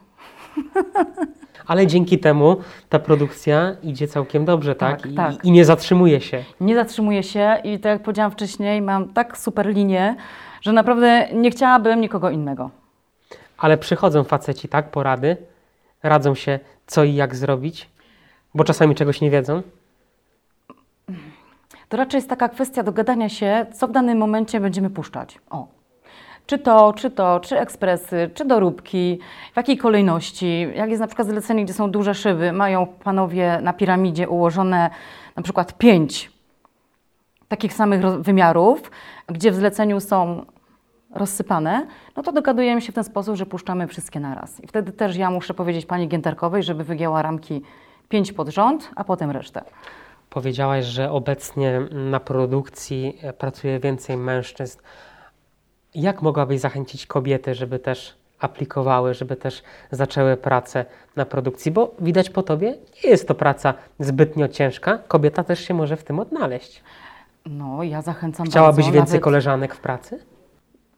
Ale 1.67 1.87
dzięki 1.87 2.19
temu 2.19 2.57
ta 2.89 2.99
produkcja 2.99 3.75
idzie 3.83 4.07
całkiem 4.07 4.45
dobrze, 4.45 4.75
tak? 4.75 5.01
Tak, 5.01 5.11
I, 5.11 5.15
tak. 5.15 5.45
I 5.45 5.51
nie 5.51 5.65
zatrzymuje 5.65 6.21
się. 6.21 6.43
Nie 6.61 6.75
zatrzymuję 6.75 7.23
się 7.23 7.57
i 7.63 7.79
tak 7.79 7.91
jak 7.91 8.03
powiedziałam 8.03 8.31
wcześniej, 8.31 8.81
mam 8.81 9.09
tak 9.09 9.37
super 9.37 9.67
linię, 9.67 10.15
że 10.61 10.73
naprawdę 10.73 11.27
nie 11.33 11.51
chciałabym 11.51 12.01
nikogo 12.01 12.29
innego. 12.29 12.69
Ale 13.57 13.77
przychodzą 13.77 14.23
faceci, 14.23 14.67
tak? 14.67 14.91
Porady. 14.91 15.37
Radzą 16.03 16.35
się, 16.35 16.59
co 16.87 17.03
i 17.03 17.15
jak 17.15 17.35
zrobić, 17.35 17.89
bo 18.55 18.63
czasami 18.63 18.95
czegoś 18.95 19.21
nie 19.21 19.31
wiedzą. 19.31 19.61
To 21.89 21.97
raczej 21.97 22.17
jest 22.17 22.29
taka 22.29 22.49
kwestia 22.49 22.83
dogadania 22.83 23.29
się, 23.29 23.65
co 23.73 23.87
w 23.87 23.91
danym 23.91 24.17
momencie 24.17 24.59
będziemy 24.59 24.89
puszczać. 24.89 25.39
O. 25.49 25.72
Czy 26.45 26.59
to, 26.59 26.93
czy 26.93 27.11
to, 27.11 27.39
czy 27.39 27.59
ekspresy, 27.59 28.29
czy 28.33 28.45
doróbki, 28.45 29.19
w 29.53 29.57
jakiej 29.57 29.77
kolejności. 29.77 30.67
Jak 30.75 30.89
jest 30.89 30.99
na 30.99 31.07
przykład 31.07 31.27
zlecenie, 31.27 31.63
gdzie 31.63 31.73
są 31.73 31.91
duże 31.91 32.15
szyby, 32.15 32.51
mają 32.51 32.85
panowie 32.85 33.59
na 33.61 33.73
piramidzie 33.73 34.29
ułożone 34.29 34.89
na 35.35 35.43
przykład 35.43 35.77
pięć 35.77 36.31
takich 37.47 37.73
samych 37.73 38.01
wymiarów, 38.05 38.91
gdzie 39.27 39.51
w 39.51 39.55
zleceniu 39.55 39.99
są 39.99 40.45
rozsypane, 41.15 41.87
no 42.15 42.23
to 42.23 42.31
dogadujemy 42.31 42.81
się 42.81 42.91
w 42.91 42.95
ten 42.95 43.03
sposób, 43.03 43.35
że 43.35 43.45
puszczamy 43.45 43.87
wszystkie 43.87 44.19
naraz. 44.19 44.63
I 44.63 44.67
wtedy 44.67 44.91
też 44.91 45.15
ja 45.15 45.29
muszę 45.29 45.53
powiedzieć 45.53 45.85
pani 45.85 46.07
Gięterkowej, 46.07 46.63
żeby 46.63 46.83
wygięła 46.83 47.21
ramki 47.21 47.61
pięć 48.09 48.33
pod 48.33 48.49
rząd, 48.49 48.89
a 48.95 49.03
potem 49.03 49.31
resztę. 49.31 49.63
Powiedziałaś, 50.29 50.85
że 50.85 51.11
obecnie 51.11 51.81
na 51.91 52.19
produkcji 52.19 53.17
pracuje 53.37 53.79
więcej 53.79 54.17
mężczyzn. 54.17 54.79
Jak 55.95 56.21
mogłabyś 56.21 56.59
zachęcić 56.59 57.07
kobiety, 57.07 57.55
żeby 57.55 57.79
też 57.79 58.15
aplikowały, 58.39 59.13
żeby 59.13 59.35
też 59.35 59.63
zaczęły 59.91 60.37
pracę 60.37 60.85
na 61.15 61.25
produkcji? 61.25 61.71
Bo 61.71 61.95
widać 61.99 62.29
po 62.29 62.43
tobie, 62.43 62.75
nie 63.03 63.09
jest 63.09 63.27
to 63.27 63.35
praca 63.35 63.73
zbytnio 63.99 64.47
ciężka. 64.47 64.97
Kobieta 65.07 65.43
też 65.43 65.59
się 65.59 65.73
może 65.73 65.97
w 65.97 66.03
tym 66.03 66.19
odnaleźć. 66.19 66.83
No, 67.45 67.83
ja 67.83 68.01
zachęcam 68.01 68.45
Chciałabyś 68.45 68.85
bardzo. 68.85 68.91
więcej 68.91 69.13
nawet- 69.13 69.23
koleżanek 69.23 69.75
w 69.75 69.79
pracy? 69.79 70.19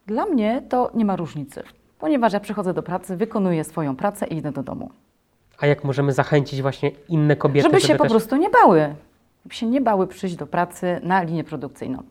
Dla 0.07 0.25
mnie 0.25 0.63
to 0.69 0.91
nie 0.93 1.05
ma 1.05 1.15
różnicy, 1.15 1.63
ponieważ 1.99 2.33
ja 2.33 2.39
przychodzę 2.39 2.73
do 2.73 2.83
pracy, 2.83 3.17
wykonuję 3.17 3.63
swoją 3.63 3.95
pracę 3.95 4.27
i 4.27 4.37
idę 4.37 4.51
do 4.51 4.63
domu. 4.63 4.89
A 5.59 5.67
jak 5.67 5.83
możemy 5.83 6.13
zachęcić 6.13 6.61
właśnie 6.61 6.91
inne 7.09 7.35
kobiety, 7.35 7.69
żeby 7.69 7.81
się 7.81 7.95
po 7.95 8.03
też... 8.03 8.11
prostu 8.11 8.35
nie 8.35 8.49
bały. 8.49 8.95
Żeby 9.43 9.55
się 9.55 9.65
nie 9.65 9.81
bały 9.81 10.07
przyjść 10.07 10.35
do 10.35 10.47
pracy 10.47 10.99
na 11.03 11.23
linię 11.23 11.43
produkcyjną. 11.43 12.03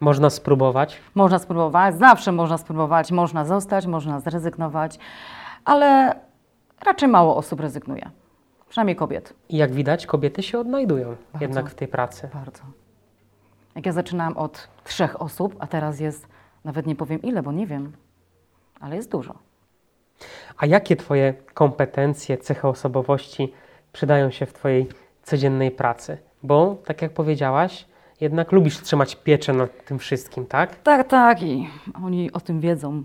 Można 0.00 0.30
spróbować. 0.30 1.00
Można 1.14 1.38
spróbować, 1.38 1.98
zawsze 1.98 2.32
można 2.32 2.58
spróbować, 2.58 3.12
można 3.12 3.44
zostać, 3.44 3.86
można 3.86 4.20
zrezygnować, 4.20 4.98
ale 5.64 6.14
raczej 6.86 7.08
mało 7.08 7.36
osób 7.36 7.60
rezygnuje. 7.60 8.10
Przynajmniej 8.68 8.96
kobiet. 8.96 9.34
I 9.48 9.56
jak 9.56 9.72
widać, 9.72 10.06
kobiety 10.06 10.42
się 10.42 10.58
odnajdują 10.58 11.16
jednak 11.40 11.70
w 11.70 11.74
tej 11.74 11.88
pracy. 11.88 12.28
Bardzo. 12.34 12.62
Jak 13.74 13.86
ja 13.86 13.92
zaczynałam 13.92 14.36
od 14.36 14.68
trzech 14.84 15.22
osób, 15.22 15.56
a 15.58 15.66
teraz 15.66 16.00
jest, 16.00 16.28
nawet 16.64 16.86
nie 16.86 16.96
powiem 16.96 17.22
ile, 17.22 17.42
bo 17.42 17.52
nie 17.52 17.66
wiem, 17.66 17.92
ale 18.80 18.96
jest 18.96 19.10
dużo. 19.10 19.34
A 20.58 20.66
jakie 20.66 20.96
Twoje 20.96 21.34
kompetencje, 21.54 22.38
cechy 22.38 22.68
osobowości 22.68 23.52
przydają 23.92 24.30
się 24.30 24.46
w 24.46 24.52
Twojej 24.52 24.88
codziennej 25.22 25.70
pracy? 25.70 26.18
Bo, 26.42 26.76
tak 26.84 27.02
jak 27.02 27.12
powiedziałaś, 27.12 27.86
jednak 28.20 28.52
lubisz 28.52 28.82
trzymać 28.82 29.16
pieczę 29.16 29.52
nad 29.52 29.84
tym 29.84 29.98
wszystkim, 29.98 30.46
tak? 30.46 30.82
Tak, 30.82 31.08
tak 31.08 31.42
i 31.42 31.68
oni 32.04 32.32
o 32.32 32.40
tym 32.40 32.60
wiedzą. 32.60 33.02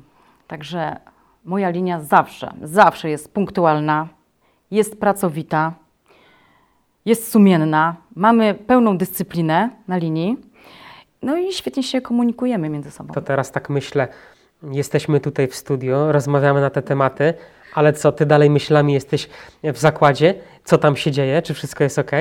Także 0.47 0.97
moja 1.45 1.69
linia 1.69 2.01
zawsze, 2.01 2.53
zawsze 2.61 3.09
jest 3.09 3.33
punktualna, 3.33 4.07
jest 4.71 4.99
pracowita, 4.99 5.73
jest 7.05 7.31
sumienna, 7.31 7.95
mamy 8.15 8.53
pełną 8.53 8.97
dyscyplinę 8.97 9.69
na 9.87 9.97
linii, 9.97 10.37
no 11.21 11.37
i 11.37 11.53
świetnie 11.53 11.83
się 11.83 12.01
komunikujemy 12.01 12.69
między 12.69 12.91
sobą. 12.91 13.13
To 13.13 13.21
teraz 13.21 13.51
tak 13.51 13.69
myślę, 13.69 14.07
jesteśmy 14.71 15.19
tutaj 15.19 15.47
w 15.47 15.55
studio, 15.55 16.11
rozmawiamy 16.11 16.61
na 16.61 16.69
te 16.69 16.81
tematy, 16.81 17.33
ale 17.73 17.93
co, 17.93 18.11
Ty 18.11 18.25
dalej 18.25 18.49
myślami 18.49 18.93
jesteś 18.93 19.29
w 19.63 19.77
zakładzie? 19.77 20.35
Co 20.63 20.77
tam 20.77 20.95
się 20.95 21.11
dzieje? 21.11 21.41
Czy 21.41 21.53
wszystko 21.53 21.83
jest 21.83 21.99
ok? 21.99 22.11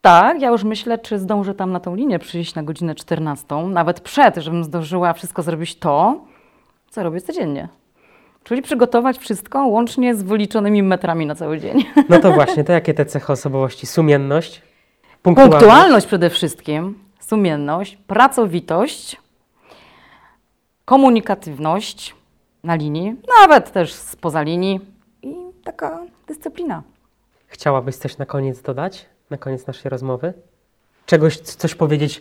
Tak, 0.00 0.40
ja 0.40 0.48
już 0.48 0.64
myślę, 0.64 0.98
czy 0.98 1.18
zdążę 1.18 1.54
tam 1.54 1.72
na 1.72 1.80
tą 1.80 1.94
linię 1.94 2.18
przyjść 2.18 2.54
na 2.54 2.62
godzinę 2.62 2.94
14, 2.94 3.56
nawet 3.56 4.00
przed, 4.00 4.36
żebym 4.36 4.64
zdążyła 4.64 5.12
wszystko 5.12 5.42
zrobić 5.42 5.78
to, 5.78 6.24
co 6.90 7.02
robię 7.02 7.20
codziennie. 7.20 7.68
Czyli 8.44 8.62
przygotować 8.62 9.18
wszystko 9.18 9.66
łącznie 9.66 10.14
z 10.14 10.22
wyliczonymi 10.22 10.82
metrami 10.82 11.26
na 11.26 11.34
cały 11.34 11.60
dzień. 11.60 11.84
No 12.08 12.18
to 12.18 12.32
właśnie, 12.32 12.64
to 12.64 12.72
jakie 12.72 12.94
te 12.94 13.06
cechy 13.06 13.32
osobowości? 13.32 13.86
Sumienność? 13.86 14.62
Punktualność? 15.22 15.60
Punktualność 15.60 16.06
przede 16.06 16.30
wszystkim, 16.30 16.98
sumienność, 17.20 17.96
pracowitość, 17.96 19.16
komunikatywność 20.84 22.14
na 22.64 22.74
linii, 22.74 23.14
nawet 23.42 23.72
też 23.72 23.92
spoza 23.92 24.42
linii 24.42 24.80
i 25.22 25.34
taka 25.64 26.00
dyscyplina. 26.26 26.82
Chciałabyś 27.46 27.96
coś 27.96 28.18
na 28.18 28.26
koniec 28.26 28.62
dodać? 28.62 29.06
Na 29.30 29.36
koniec 29.36 29.66
naszej 29.66 29.90
rozmowy? 29.90 30.34
Czegoś, 31.06 31.38
coś 31.38 31.74
powiedzieć 31.74 32.20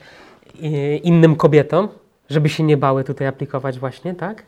y, 0.63 0.97
innym 0.97 1.35
kobietom, 1.35 1.89
żeby 2.29 2.49
się 2.49 2.63
nie 2.63 2.77
bały 2.77 3.03
tutaj 3.03 3.27
aplikować 3.27 3.79
właśnie, 3.79 4.15
tak? 4.15 4.43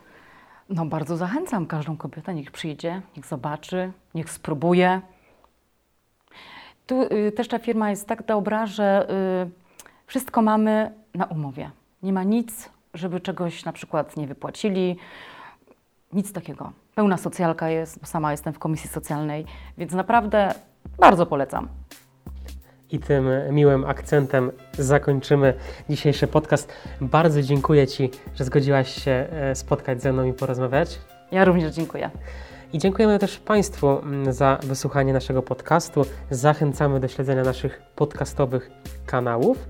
No 0.68 0.86
bardzo 0.86 1.16
zachęcam 1.16 1.66
każdą 1.66 1.96
kobietę, 1.96 2.34
niech 2.34 2.50
przyjdzie, 2.50 3.02
niech 3.16 3.26
zobaczy, 3.26 3.92
niech 4.14 4.30
spróbuje. 4.30 5.00
Tu 6.86 7.02
y, 7.02 7.32
też 7.32 7.48
ta 7.48 7.58
firma 7.58 7.90
jest 7.90 8.06
tak 8.06 8.26
dobra, 8.26 8.66
że 8.66 9.06
y, 9.46 9.50
wszystko 10.06 10.42
mamy 10.42 10.92
na 11.14 11.24
umowie. 11.24 11.70
Nie 12.02 12.12
ma 12.12 12.22
nic, 12.22 12.70
żeby 12.94 13.20
czegoś 13.20 13.64
na 13.64 13.72
przykład 13.72 14.16
nie 14.16 14.26
wypłacili. 14.26 14.96
Nic 16.12 16.32
takiego. 16.32 16.72
Pełna 16.94 17.16
socjalka 17.16 17.68
jest, 17.68 18.00
bo 18.00 18.06
sama 18.06 18.30
jestem 18.30 18.52
w 18.52 18.58
komisji 18.58 18.90
socjalnej, 18.90 19.44
więc 19.78 19.92
naprawdę 19.92 20.54
bardzo 20.98 21.26
polecam. 21.26 21.68
I 22.92 22.98
tym 22.98 23.28
miłym 23.50 23.84
akcentem 23.84 24.52
zakończymy 24.78 25.54
dzisiejszy 25.90 26.26
podcast. 26.26 26.72
Bardzo 27.00 27.42
dziękuję 27.42 27.86
Ci, 27.86 28.10
że 28.34 28.44
zgodziłaś 28.44 29.04
się 29.04 29.10
e, 29.10 29.54
spotkać 29.54 30.02
ze 30.02 30.12
mną 30.12 30.24
i 30.24 30.32
porozmawiać. 30.32 30.98
Ja 31.32 31.44
również 31.44 31.74
dziękuję. 31.74 32.10
I 32.72 32.78
dziękujemy 32.78 33.18
też 33.18 33.38
Państwu 33.38 33.98
mm, 33.98 34.32
za 34.32 34.58
wysłuchanie 34.62 35.12
naszego 35.12 35.42
podcastu. 35.42 36.06
Zachęcamy 36.30 37.00
do 37.00 37.08
śledzenia 37.08 37.42
naszych 37.42 37.82
podcastowych 37.96 38.70
kanałów 39.06 39.68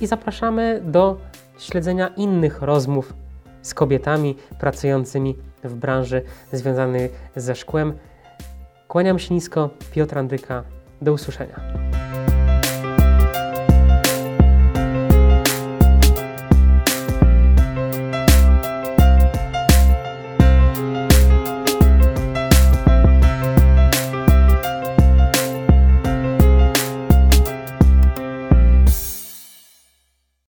i 0.00 0.06
zapraszamy 0.06 0.80
do 0.84 1.18
śledzenia 1.58 2.08
innych 2.08 2.62
rozmów 2.62 3.14
z 3.62 3.74
kobietami 3.74 4.36
pracującymi 4.60 5.36
w 5.64 5.74
branży 5.74 6.22
związanej 6.52 7.10
ze 7.36 7.54
szkłem. 7.54 7.92
Kłaniam 8.88 9.18
się 9.18 9.34
nisko, 9.34 9.70
Piotr 9.92 10.18
Andyka. 10.18 10.62
Do 11.02 11.12
usłyszenia. 11.12 11.85